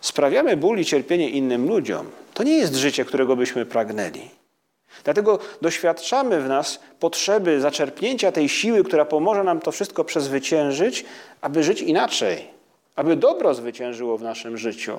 sprawiamy 0.00 0.56
ból 0.56 0.78
i 0.78 0.84
cierpienie 0.84 1.30
innym 1.30 1.68
ludziom. 1.68 2.06
To 2.34 2.42
nie 2.42 2.58
jest 2.58 2.74
życie, 2.74 3.04
którego 3.04 3.36
byśmy 3.36 3.66
pragnęli. 3.66 4.30
Dlatego 5.04 5.38
doświadczamy 5.62 6.40
w 6.40 6.48
nas 6.48 6.80
potrzeby 7.00 7.60
zaczerpnięcia 7.60 8.32
tej 8.32 8.48
siły, 8.48 8.84
która 8.84 9.04
pomoże 9.04 9.44
nam 9.44 9.60
to 9.60 9.72
wszystko 9.72 10.04
przezwyciężyć, 10.04 11.04
aby 11.40 11.62
żyć 11.62 11.82
inaczej, 11.82 12.48
aby 12.96 13.16
dobro 13.16 13.54
zwyciężyło 13.54 14.18
w 14.18 14.22
naszym 14.22 14.58
życiu. 14.58 14.98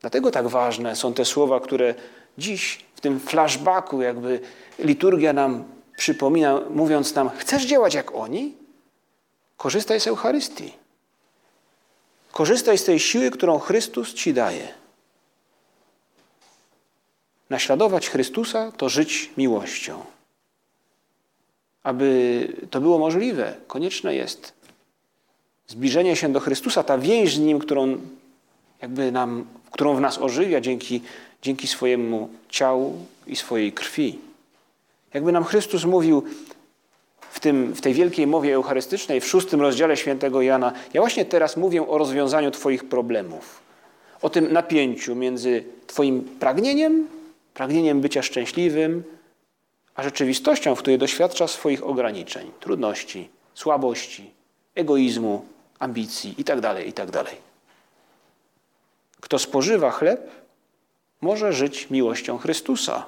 Dlatego 0.00 0.30
tak 0.30 0.48
ważne 0.48 0.96
są 0.96 1.14
te 1.14 1.24
słowa, 1.24 1.60
które 1.60 1.94
dziś 2.38 2.84
w 2.94 3.00
tym 3.00 3.20
flashbacku, 3.20 4.02
jakby 4.02 4.40
liturgia 4.78 5.32
nam 5.32 5.64
przypomina, 5.96 6.60
mówiąc 6.70 7.14
nam: 7.14 7.30
Chcesz 7.30 7.66
działać 7.66 7.94
jak 7.94 8.14
oni? 8.14 8.54
Korzystaj 9.56 10.00
z 10.00 10.06
Eucharystii. 10.06 10.72
Korzystaj 12.32 12.78
z 12.78 12.84
tej 12.84 13.00
siły, 13.00 13.30
którą 13.30 13.58
Chrystus 13.58 14.14
ci 14.14 14.34
daje. 14.34 14.68
Naśladować 17.50 18.08
Chrystusa 18.08 18.72
to 18.72 18.88
żyć 18.88 19.30
miłością. 19.36 20.04
Aby 21.82 22.48
to 22.70 22.80
było 22.80 22.98
możliwe, 22.98 23.54
konieczne 23.66 24.14
jest 24.14 24.52
zbliżenie 25.66 26.16
się 26.16 26.32
do 26.32 26.40
Chrystusa, 26.40 26.82
ta 26.82 26.98
więź 26.98 27.34
z 27.34 27.38
Nim, 27.38 27.58
którą, 27.58 27.98
jakby 28.82 29.12
nam, 29.12 29.46
którą 29.70 29.94
w 29.94 30.00
nas 30.00 30.18
ożywia 30.18 30.60
dzięki, 30.60 31.02
dzięki 31.42 31.66
swojemu 31.66 32.28
ciału 32.48 33.06
i 33.26 33.36
swojej 33.36 33.72
krwi. 33.72 34.18
Jakby 35.14 35.32
nam 35.32 35.44
Chrystus 35.44 35.84
mówił 35.84 36.22
w, 37.30 37.40
tym, 37.40 37.74
w 37.74 37.80
tej 37.80 37.94
wielkiej 37.94 38.26
mowie 38.26 38.54
eucharystycznej, 38.54 39.20
w 39.20 39.26
szóstym 39.26 39.60
rozdziale 39.60 39.96
świętego 39.96 40.42
Jana, 40.42 40.72
ja 40.94 41.00
właśnie 41.00 41.24
teraz 41.24 41.56
mówię 41.56 41.88
o 41.88 41.98
rozwiązaniu 41.98 42.50
Twoich 42.50 42.88
problemów. 42.88 43.60
O 44.22 44.30
tym 44.30 44.52
napięciu 44.52 45.14
między 45.14 45.64
Twoim 45.86 46.22
pragnieniem, 46.22 47.06
pragnieniem 47.54 48.00
bycia 48.00 48.22
szczęśliwym, 48.22 49.02
a 49.94 50.02
rzeczywistością, 50.02 50.74
w 50.74 50.78
której 50.78 50.98
doświadcza 50.98 51.48
swoich 51.48 51.86
ograniczeń, 51.86 52.50
trudności, 52.60 53.28
słabości, 53.54 54.30
egoizmu, 54.74 55.44
ambicji 55.78 56.34
itd., 56.38 56.84
itd. 56.86 57.24
Kto 59.26 59.38
spożywa 59.38 59.90
chleb, 59.90 60.30
może 61.20 61.52
żyć 61.52 61.90
miłością 61.90 62.38
Chrystusa. 62.38 63.06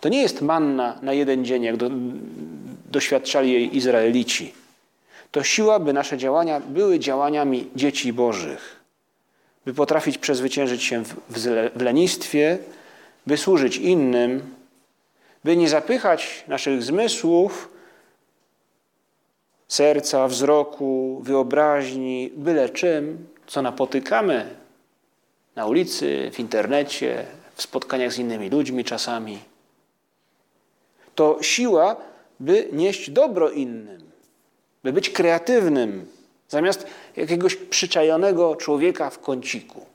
To 0.00 0.08
nie 0.08 0.22
jest 0.22 0.42
manna 0.42 0.98
na 1.02 1.12
jeden 1.12 1.44
dzień, 1.44 1.62
jak 1.62 1.76
do, 1.76 1.90
doświadczali 2.90 3.52
jej 3.52 3.76
Izraelici. 3.76 4.54
To 5.30 5.42
siła, 5.42 5.78
by 5.78 5.92
nasze 5.92 6.18
działania 6.18 6.60
były 6.60 6.98
działaniami 6.98 7.70
dzieci 7.76 8.12
Bożych, 8.12 8.80
by 9.64 9.74
potrafić 9.74 10.18
przezwyciężyć 10.18 10.82
się 10.82 11.04
w, 11.04 11.14
w 11.76 11.82
lenistwie, 11.82 12.58
by 13.26 13.36
służyć 13.36 13.76
innym, 13.76 14.54
by 15.44 15.56
nie 15.56 15.68
zapychać 15.68 16.44
naszych 16.48 16.82
zmysłów, 16.82 17.68
serca, 19.68 20.28
wzroku, 20.28 21.20
wyobraźni, 21.22 22.30
byle 22.36 22.68
czym, 22.68 23.26
co 23.46 23.62
napotykamy 23.62 24.63
na 25.56 25.66
ulicy, 25.66 26.30
w 26.34 26.40
internecie, 26.40 27.26
w 27.54 27.62
spotkaniach 27.62 28.12
z 28.12 28.18
innymi 28.18 28.50
ludźmi 28.50 28.84
czasami. 28.84 29.38
To 31.14 31.38
siła, 31.40 31.96
by 32.40 32.68
nieść 32.72 33.10
dobro 33.10 33.50
innym, 33.50 34.10
by 34.82 34.92
być 34.92 35.10
kreatywnym, 35.10 36.06
zamiast 36.48 36.86
jakiegoś 37.16 37.56
przyczajonego 37.56 38.56
człowieka 38.56 39.10
w 39.10 39.18
kąciku, 39.18 39.86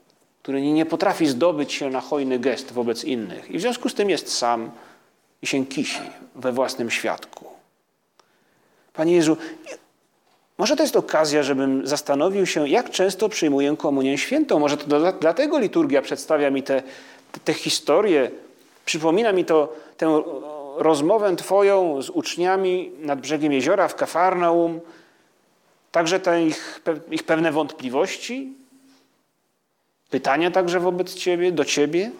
który 0.42 0.62
nie 0.62 0.86
potrafi 0.86 1.26
zdobyć 1.26 1.72
się 1.72 1.90
na 1.90 2.00
hojny 2.00 2.38
gest 2.38 2.72
wobec 2.72 3.04
innych 3.04 3.50
i 3.50 3.58
w 3.58 3.60
związku 3.60 3.88
z 3.88 3.94
tym 3.94 4.10
jest 4.10 4.32
sam 4.32 4.70
i 5.42 5.46
się 5.46 5.66
kisi 5.66 6.00
we 6.34 6.52
własnym 6.52 6.90
świadku. 6.90 7.44
Panie 8.92 9.14
Jezu, 9.14 9.36
może 10.60 10.76
to 10.76 10.82
jest 10.82 10.96
okazja, 10.96 11.42
żebym 11.42 11.86
zastanowił 11.86 12.46
się, 12.46 12.68
jak 12.68 12.90
często 12.90 13.28
przyjmuję 13.28 13.76
komunię 13.76 14.18
świętą. 14.18 14.58
Może 14.58 14.76
to 14.76 15.12
dlatego 15.20 15.58
liturgia 15.58 16.02
przedstawia 16.02 16.50
mi 16.50 16.62
te, 16.62 16.82
te, 17.32 17.40
te 17.40 17.54
historie 17.54 18.30
Przypomina 18.90 19.32
mi 19.32 19.44
to 19.44 19.72
tę 19.96 20.22
rozmowę 20.76 21.36
Twoją 21.36 22.02
z 22.02 22.10
uczniami 22.10 22.90
nad 22.98 23.20
brzegiem 23.20 23.52
jeziora 23.52 23.88
w 23.88 23.94
Kafarnaum, 23.94 24.80
także 25.92 26.20
te 26.20 26.42
ich, 26.42 26.80
ich 27.10 27.22
pewne 27.22 27.52
wątpliwości, 27.52 28.52
pytania 30.10 30.50
także 30.50 30.80
wobec 30.80 31.14
Ciebie, 31.14 31.52
do 31.52 31.64
Ciebie. 31.64 32.10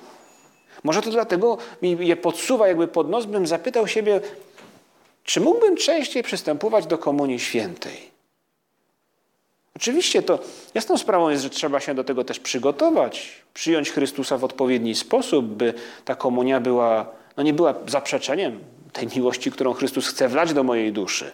Może 0.84 1.02
to 1.02 1.10
dlatego 1.10 1.58
mi 1.82 2.06
je 2.06 2.16
podsuwa 2.16 2.68
jakby 2.68 2.88
pod 2.88 3.10
nos, 3.10 3.26
bym 3.26 3.46
zapytał 3.46 3.86
siebie, 3.86 4.20
czy 5.24 5.40
mógłbym 5.40 5.76
częściej 5.76 6.22
przystępować 6.22 6.86
do 6.86 6.98
Komunii 6.98 7.38
Świętej? 7.40 8.09
Oczywiście 9.76 10.22
to 10.22 10.38
jasną 10.74 10.98
sprawą 10.98 11.28
jest, 11.28 11.42
że 11.42 11.50
trzeba 11.50 11.80
się 11.80 11.94
do 11.94 12.04
tego 12.04 12.24
też 12.24 12.40
przygotować, 12.40 13.42
przyjąć 13.54 13.90
Chrystusa 13.90 14.38
w 14.38 14.44
odpowiedni 14.44 14.94
sposób, 14.94 15.46
by 15.46 15.74
ta 16.04 16.14
komunia 16.14 16.60
była, 16.60 17.06
no 17.36 17.42
nie 17.42 17.52
była 17.52 17.74
zaprzeczeniem 17.86 18.60
tej 18.92 19.08
miłości, 19.16 19.50
którą 19.50 19.72
Chrystus 19.72 20.06
chce 20.06 20.28
wlać 20.28 20.52
do 20.52 20.62
mojej 20.62 20.92
duszy. 20.92 21.32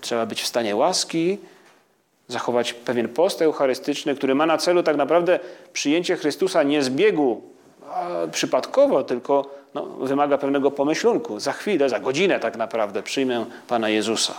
Trzeba 0.00 0.26
być 0.26 0.42
w 0.42 0.46
stanie 0.46 0.76
łaski, 0.76 1.38
zachować 2.28 2.72
pewien 2.72 3.08
post 3.08 3.42
eucharystyczny, 3.42 4.14
który 4.14 4.34
ma 4.34 4.46
na 4.46 4.58
celu 4.58 4.82
tak 4.82 4.96
naprawdę 4.96 5.40
przyjęcie 5.72 6.16
Chrystusa 6.16 6.62
nie 6.62 6.82
z 6.82 6.90
biegu 6.90 7.42
przypadkowo, 8.32 9.02
tylko 9.02 9.50
no, 9.74 9.86
wymaga 9.86 10.38
pewnego 10.38 10.70
pomyślunku. 10.70 11.40
Za 11.40 11.52
chwilę, 11.52 11.88
za 11.88 12.00
godzinę 12.00 12.40
tak 12.40 12.56
naprawdę 12.56 13.02
przyjmę 13.02 13.46
Pana 13.68 13.88
Jezusa. 13.88 14.34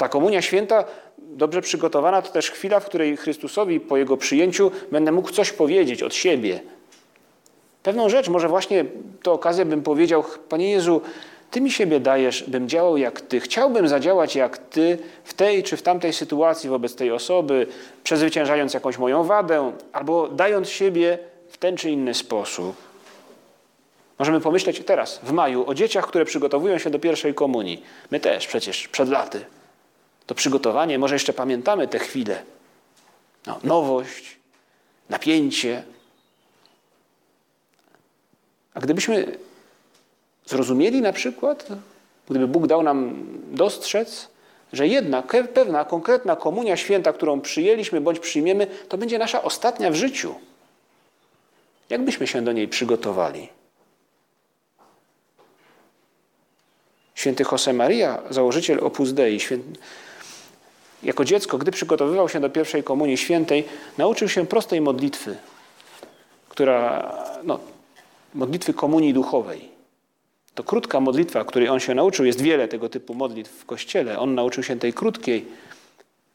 Ta 0.00 0.08
komunia 0.08 0.42
święta, 0.42 0.84
dobrze 1.18 1.62
przygotowana, 1.62 2.22
to 2.22 2.32
też 2.32 2.50
chwila, 2.50 2.80
w 2.80 2.86
której 2.86 3.16
Chrystusowi 3.16 3.80
po 3.80 3.96
Jego 3.96 4.16
przyjęciu 4.16 4.70
będę 4.92 5.12
mógł 5.12 5.30
coś 5.30 5.52
powiedzieć 5.52 6.02
od 6.02 6.14
siebie. 6.14 6.60
Pewną 7.82 8.08
rzecz, 8.08 8.28
może 8.28 8.48
właśnie 8.48 8.84
to 9.22 9.32
okazja 9.32 9.64
bym 9.64 9.82
powiedział, 9.82 10.24
Panie 10.48 10.70
Jezu, 10.70 11.00
Ty 11.50 11.60
mi 11.60 11.70
siebie 11.70 12.00
dajesz, 12.00 12.44
bym 12.46 12.68
działał 12.68 12.96
jak 12.96 13.20
Ty. 13.20 13.40
Chciałbym 13.40 13.88
zadziałać 13.88 14.36
jak 14.36 14.58
Ty 14.58 14.98
w 15.24 15.34
tej 15.34 15.62
czy 15.62 15.76
w 15.76 15.82
tamtej 15.82 16.12
sytuacji 16.12 16.70
wobec 16.70 16.94
tej 16.94 17.10
osoby, 17.10 17.66
przezwyciężając 18.04 18.74
jakąś 18.74 18.98
moją 18.98 19.24
wadę, 19.24 19.72
albo 19.92 20.28
dając 20.28 20.68
siebie 20.68 21.18
w 21.48 21.58
ten 21.58 21.76
czy 21.76 21.90
inny 21.90 22.14
sposób. 22.14 22.76
Możemy 24.18 24.40
pomyśleć 24.40 24.82
teraz, 24.86 25.20
w 25.22 25.32
maju, 25.32 25.64
o 25.66 25.74
dzieciach, 25.74 26.06
które 26.06 26.24
przygotowują 26.24 26.78
się 26.78 26.90
do 26.90 26.98
pierwszej 26.98 27.34
komunii. 27.34 27.82
My 28.10 28.20
też 28.20 28.46
przecież 28.46 28.88
przed 28.88 29.08
laty. 29.08 29.44
To 30.30 30.34
przygotowanie, 30.34 30.98
może 30.98 31.14
jeszcze 31.14 31.32
pamiętamy 31.32 31.88
te 31.88 31.98
chwile. 31.98 32.42
No, 33.46 33.60
nowość, 33.64 34.36
napięcie. 35.08 35.82
A 38.74 38.80
gdybyśmy 38.80 39.38
zrozumieli 40.46 41.00
na 41.00 41.12
przykład, 41.12 41.68
gdyby 42.28 42.48
Bóg 42.48 42.66
dał 42.66 42.82
nam 42.82 43.26
dostrzec, 43.52 44.28
że 44.72 44.86
jedna 44.86 45.22
pewna, 45.54 45.84
konkretna 45.84 46.36
komunia 46.36 46.76
święta, 46.76 47.12
którą 47.12 47.40
przyjęliśmy 47.40 48.00
bądź 48.00 48.18
przyjmiemy, 48.18 48.66
to 48.88 48.98
będzie 48.98 49.18
nasza 49.18 49.42
ostatnia 49.42 49.90
w 49.90 49.94
życiu. 49.94 50.34
Jak 51.88 52.04
byśmy 52.04 52.26
się 52.26 52.42
do 52.42 52.52
niej 52.52 52.68
przygotowali? 52.68 53.48
Święty 57.14 57.44
Josemaria, 57.52 58.22
założyciel 58.30 58.84
Opus 58.84 59.12
Dei, 59.12 59.40
święty, 59.40 59.80
jako 61.02 61.24
dziecko, 61.24 61.58
gdy 61.58 61.70
przygotowywał 61.70 62.28
się 62.28 62.40
do 62.40 62.50
pierwszej 62.50 62.82
komunii 62.82 63.16
świętej, 63.16 63.64
nauczył 63.98 64.28
się 64.28 64.46
prostej 64.46 64.80
modlitwy, 64.80 65.36
która, 66.48 67.12
no, 67.44 67.60
modlitwy 68.34 68.74
komunii 68.74 69.14
duchowej. 69.14 69.68
To 70.54 70.64
krótka 70.64 71.00
modlitwa, 71.00 71.44
której 71.44 71.68
on 71.68 71.80
się 71.80 71.94
nauczył. 71.94 72.24
Jest 72.24 72.40
wiele 72.40 72.68
tego 72.68 72.88
typu 72.88 73.14
modlitw 73.14 73.50
w 73.50 73.64
Kościele. 73.64 74.18
On 74.18 74.34
nauczył 74.34 74.62
się 74.62 74.78
tej 74.78 74.92
krótkiej, 74.92 75.46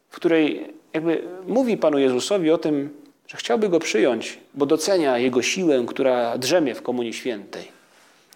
w 0.10 0.16
której 0.16 0.74
jakby 0.94 1.24
mówi 1.48 1.78
Panu 1.78 2.00
Jezusowi 2.00 2.52
o 2.52 2.58
tym, 2.58 2.90
że 3.28 3.38
chciałby 3.38 3.70
Go 3.70 3.80
przyjąć, 3.80 4.40
bo 4.54 4.66
docenia 4.66 5.18
Jego 5.18 5.42
siłę, 5.42 5.84
która 5.88 6.38
drzemie 6.38 6.76
w 6.76 6.82
Komunii 6.82 7.14
Świętej. 7.14 7.76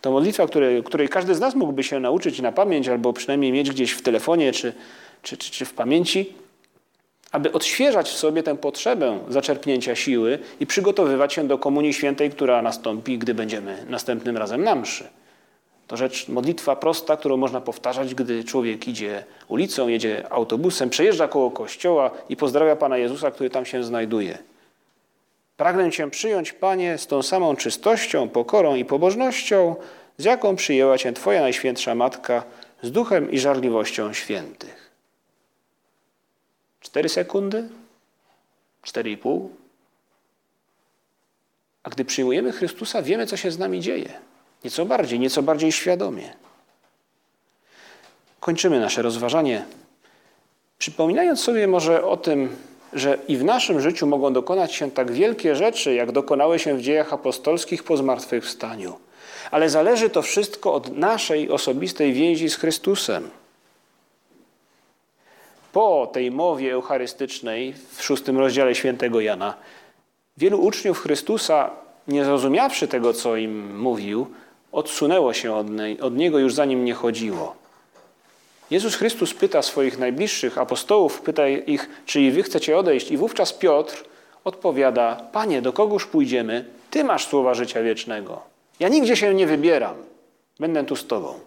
To 0.02 0.12
modlitwa, 0.12 0.48
której, 0.48 0.84
której 0.84 1.10
każdy 1.10 1.36
z 1.36 1.40
nas 1.40 1.56
mógłby 1.56 1.84
się 1.84 2.00
nauczyć 2.00 2.42
na 2.42 2.52
pamięć, 2.52 2.88
albo 2.88 3.14
przynajmniej 3.14 3.52
mieć 3.52 3.70
gdzieś 3.70 3.92
w 3.92 4.02
telefonie 4.02 4.52
czy, 4.52 4.74
czy, 5.22 5.38
czy, 5.38 5.52
czy 5.52 5.66
w 5.66 5.74
pamięci, 5.74 6.34
aby 7.32 7.52
odświeżać 7.52 8.10
w 8.10 8.18
sobie 8.18 8.44
tę 8.44 8.58
potrzebę 8.58 9.20
zaczerpnięcia 9.30 9.96
siły 9.96 10.40
i 10.60 10.68
przygotowywać 10.68 11.34
się 11.34 11.48
do 11.48 11.58
Komunii 11.58 11.94
Świętej, 11.94 12.30
która 12.30 12.62
nastąpi, 12.62 13.18
gdy 13.18 13.34
będziemy 13.34 13.86
następnym 13.90 14.38
razem 14.38 14.64
na 14.64 14.76
mszy. 14.76 15.08
To 15.88 15.98
rzecz, 15.98 16.28
modlitwa 16.28 16.76
prosta, 16.76 17.18
którą 17.18 17.38
można 17.38 17.62
powtarzać, 17.62 18.16
gdy 18.16 18.44
człowiek 18.44 18.88
idzie 18.88 19.24
ulicą, 19.48 19.88
jedzie 19.88 20.34
autobusem, 20.34 20.90
przejeżdża 20.90 21.28
koło 21.28 21.52
kościoła 21.52 22.12
i 22.30 22.36
pozdrawia 22.36 22.76
Pana 22.76 22.98
Jezusa, 22.98 23.32
który 23.32 23.50
tam 23.50 23.66
się 23.66 23.84
znajduje. 23.84 24.38
Pragnę 25.58 25.92
Cię 25.92 26.10
przyjąć, 26.10 26.54
Panie, 26.54 26.98
z 26.98 27.08
tą 27.08 27.24
samą 27.24 27.56
czystością, 27.56 28.30
pokorą 28.30 28.76
i 28.76 28.86
pobożnością, 28.86 29.76
z 30.18 30.24
jaką 30.24 30.56
przyjęła 30.56 30.98
Cię 30.98 31.14
Twoja 31.14 31.42
Najświętsza 31.42 31.96
Matka, 31.96 32.44
z 32.82 32.92
duchem 32.92 33.32
i 33.32 33.40
żarliwością 33.40 34.14
świętych. 34.14 34.89
Cztery 36.90 37.10
sekundy? 37.10 37.70
Cztery 38.82 39.12
i 39.12 39.18
pół? 39.18 39.52
A 41.84 41.90
gdy 41.90 42.06
przyjmujemy 42.06 42.52
Chrystusa, 42.52 43.02
wiemy, 43.02 43.28
co 43.28 43.38
się 43.38 43.52
z 43.52 43.60
nami 43.60 43.82
dzieje. 43.82 44.14
Nieco 44.64 44.86
bardziej, 44.86 45.20
nieco 45.20 45.44
bardziej 45.44 45.72
świadomie. 45.72 46.34
Kończymy 48.40 48.80
nasze 48.80 49.02
rozważanie, 49.02 49.66
przypominając 50.78 51.40
sobie 51.40 51.68
może 51.68 52.06
o 52.06 52.18
tym, 52.18 52.56
że 52.94 53.18
i 53.28 53.38
w 53.38 53.44
naszym 53.44 53.82
życiu 53.82 54.08
mogą 54.08 54.34
dokonać 54.34 54.74
się 54.74 54.92
tak 54.92 55.12
wielkie 55.12 55.56
rzeczy, 55.56 55.94
jak 55.94 56.12
dokonały 56.12 56.60
się 56.60 56.78
w 56.78 56.82
dziejach 56.82 57.14
apostolskich 57.14 57.84
po 57.84 57.98
zmartwychwstaniu. 57.98 59.00
Ale 59.52 59.70
zależy 59.70 60.10
to 60.10 60.22
wszystko 60.22 60.74
od 60.74 60.98
naszej 60.98 61.50
osobistej 61.50 62.14
więzi 62.14 62.50
z 62.50 62.56
Chrystusem. 62.56 63.30
Po 65.80 66.10
tej 66.14 66.32
mowie 66.32 66.74
eucharystycznej 66.74 67.74
w 67.96 68.04
szóstym 68.04 68.38
rozdziale 68.38 68.76
świętego 68.76 69.20
Jana, 69.20 69.54
wielu 70.38 70.62
uczniów 70.62 71.00
Chrystusa, 71.00 71.70
nie 72.08 72.26
zrozumiawszy 72.26 72.88
tego, 72.88 73.14
co 73.14 73.36
im 73.36 73.80
mówił, 73.80 74.28
odsunęło 74.72 75.34
się 75.34 75.54
od, 75.54 75.68
od 76.02 76.16
Niego 76.16 76.40
już 76.40 76.54
zanim 76.54 76.86
nie 76.86 76.94
chodziło. 76.94 77.56
Jezus 78.72 78.96
Chrystus 78.96 79.34
pyta 79.34 79.62
swoich 79.62 80.00
najbliższych 80.00 80.58
apostołów, 80.58 81.22
pyta 81.22 81.48
ich, 81.48 81.90
czy 82.06 82.22
i 82.22 82.32
wy 82.32 82.44
chcecie 82.44 82.78
odejść. 82.78 83.12
I 83.12 83.18
wówczas 83.18 83.54
Piotr 83.54 84.04
odpowiada, 84.44 85.24
Panie, 85.32 85.62
do 85.62 85.74
kogóż 85.74 86.06
pójdziemy? 86.06 86.66
Ty 86.90 87.04
masz 87.04 87.28
słowa 87.28 87.54
życia 87.54 87.82
wiecznego. 87.82 88.42
Ja 88.80 88.90
nigdzie 88.90 89.16
się 89.16 89.34
nie 89.34 89.48
wybieram. 89.48 89.96
Będę 90.60 90.84
tu 90.84 90.96
z 90.96 91.08
Tobą. 91.08 91.40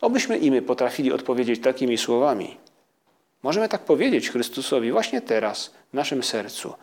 Obyśmy 0.00 0.38
i 0.38 0.50
my 0.50 0.62
potrafili 0.62 1.12
odpowiedzieć 1.12 1.60
takimi 1.60 1.98
słowami. 1.98 2.64
Możemy 3.44 3.68
tak 3.68 3.80
powiedzieć 3.80 4.30
Chrystusowi 4.30 4.92
właśnie 4.92 5.20
teraz, 5.20 5.70
w 5.92 5.94
naszym 5.94 6.22
sercu. 6.22 6.74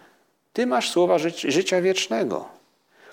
Ty 0.53 0.67
masz 0.67 0.89
słowa 0.89 1.19
ży 1.19 1.31
życia 1.51 1.81
wiecznego. 1.81 2.49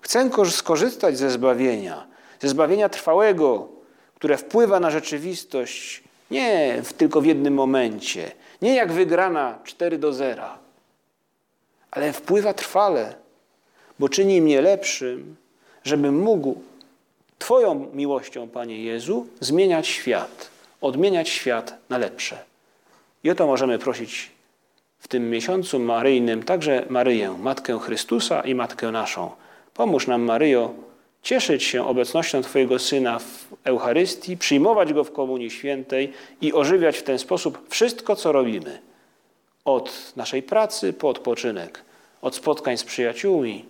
Chcę 0.00 0.30
skorzystać 0.50 1.18
ze 1.18 1.30
zbawienia, 1.30 2.06
ze 2.40 2.48
zbawienia 2.48 2.88
trwałego, 2.88 3.68
które 4.14 4.36
wpływa 4.36 4.80
na 4.80 4.90
rzeczywistość 4.90 6.02
nie 6.30 6.80
w, 6.84 6.92
tylko 6.92 7.20
w 7.20 7.26
jednym 7.26 7.54
momencie, 7.54 8.32
nie 8.62 8.74
jak 8.74 8.92
wygrana 8.92 9.58
4 9.64 9.98
do 9.98 10.12
0, 10.12 10.44
ale 11.90 12.12
wpływa 12.12 12.54
trwale, 12.54 13.14
bo 13.98 14.08
czyni 14.08 14.42
mnie 14.42 14.60
lepszym, 14.60 15.36
żebym 15.84 16.18
mógł 16.18 16.54
Twoją 17.38 17.88
miłością, 17.92 18.48
Panie 18.48 18.82
Jezu, 18.82 19.26
zmieniać 19.40 19.88
świat, 19.88 20.48
odmieniać 20.80 21.28
świat 21.28 21.74
na 21.88 21.98
lepsze. 21.98 22.47
I 23.24 23.30
o 23.30 23.34
to 23.34 23.46
możemy 23.46 23.78
prosić 23.78 24.30
w 24.98 25.08
tym 25.08 25.30
miesiącu 25.30 25.78
maryjnym 25.78 26.42
także 26.42 26.86
Maryję, 26.88 27.36
Matkę 27.40 27.78
Chrystusa 27.78 28.40
i 28.40 28.54
Matkę 28.54 28.92
naszą. 28.92 29.30
Pomóż 29.74 30.06
nam, 30.06 30.22
Maryjo, 30.22 30.74
cieszyć 31.22 31.62
się 31.62 31.86
obecnością 31.86 32.42
Twojego 32.42 32.78
Syna 32.78 33.18
w 33.18 33.46
Eucharystii, 33.64 34.36
przyjmować 34.36 34.92
Go 34.92 35.04
w 35.04 35.12
Komunii 35.12 35.50
Świętej 35.50 36.12
i 36.40 36.52
ożywiać 36.52 36.98
w 36.98 37.02
ten 37.02 37.18
sposób 37.18 37.68
wszystko, 37.68 38.16
co 38.16 38.32
robimy. 38.32 38.82
Od 39.64 40.12
naszej 40.16 40.42
pracy 40.42 40.92
po 40.92 41.08
odpoczynek, 41.08 41.82
od 42.22 42.36
spotkań 42.36 42.76
z 42.76 42.84
przyjaciółmi, 42.84 43.64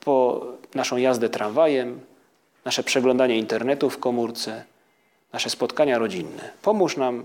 po 0.00 0.46
naszą 0.74 0.96
jazdę 0.96 1.28
tramwajem, 1.28 2.00
nasze 2.64 2.82
przeglądanie 2.82 3.38
internetu 3.38 3.90
w 3.90 3.98
komórce, 3.98 4.64
nasze 5.32 5.50
spotkania 5.50 5.98
rodzinne. 5.98 6.50
Pomóż 6.62 6.96
nam 6.96 7.24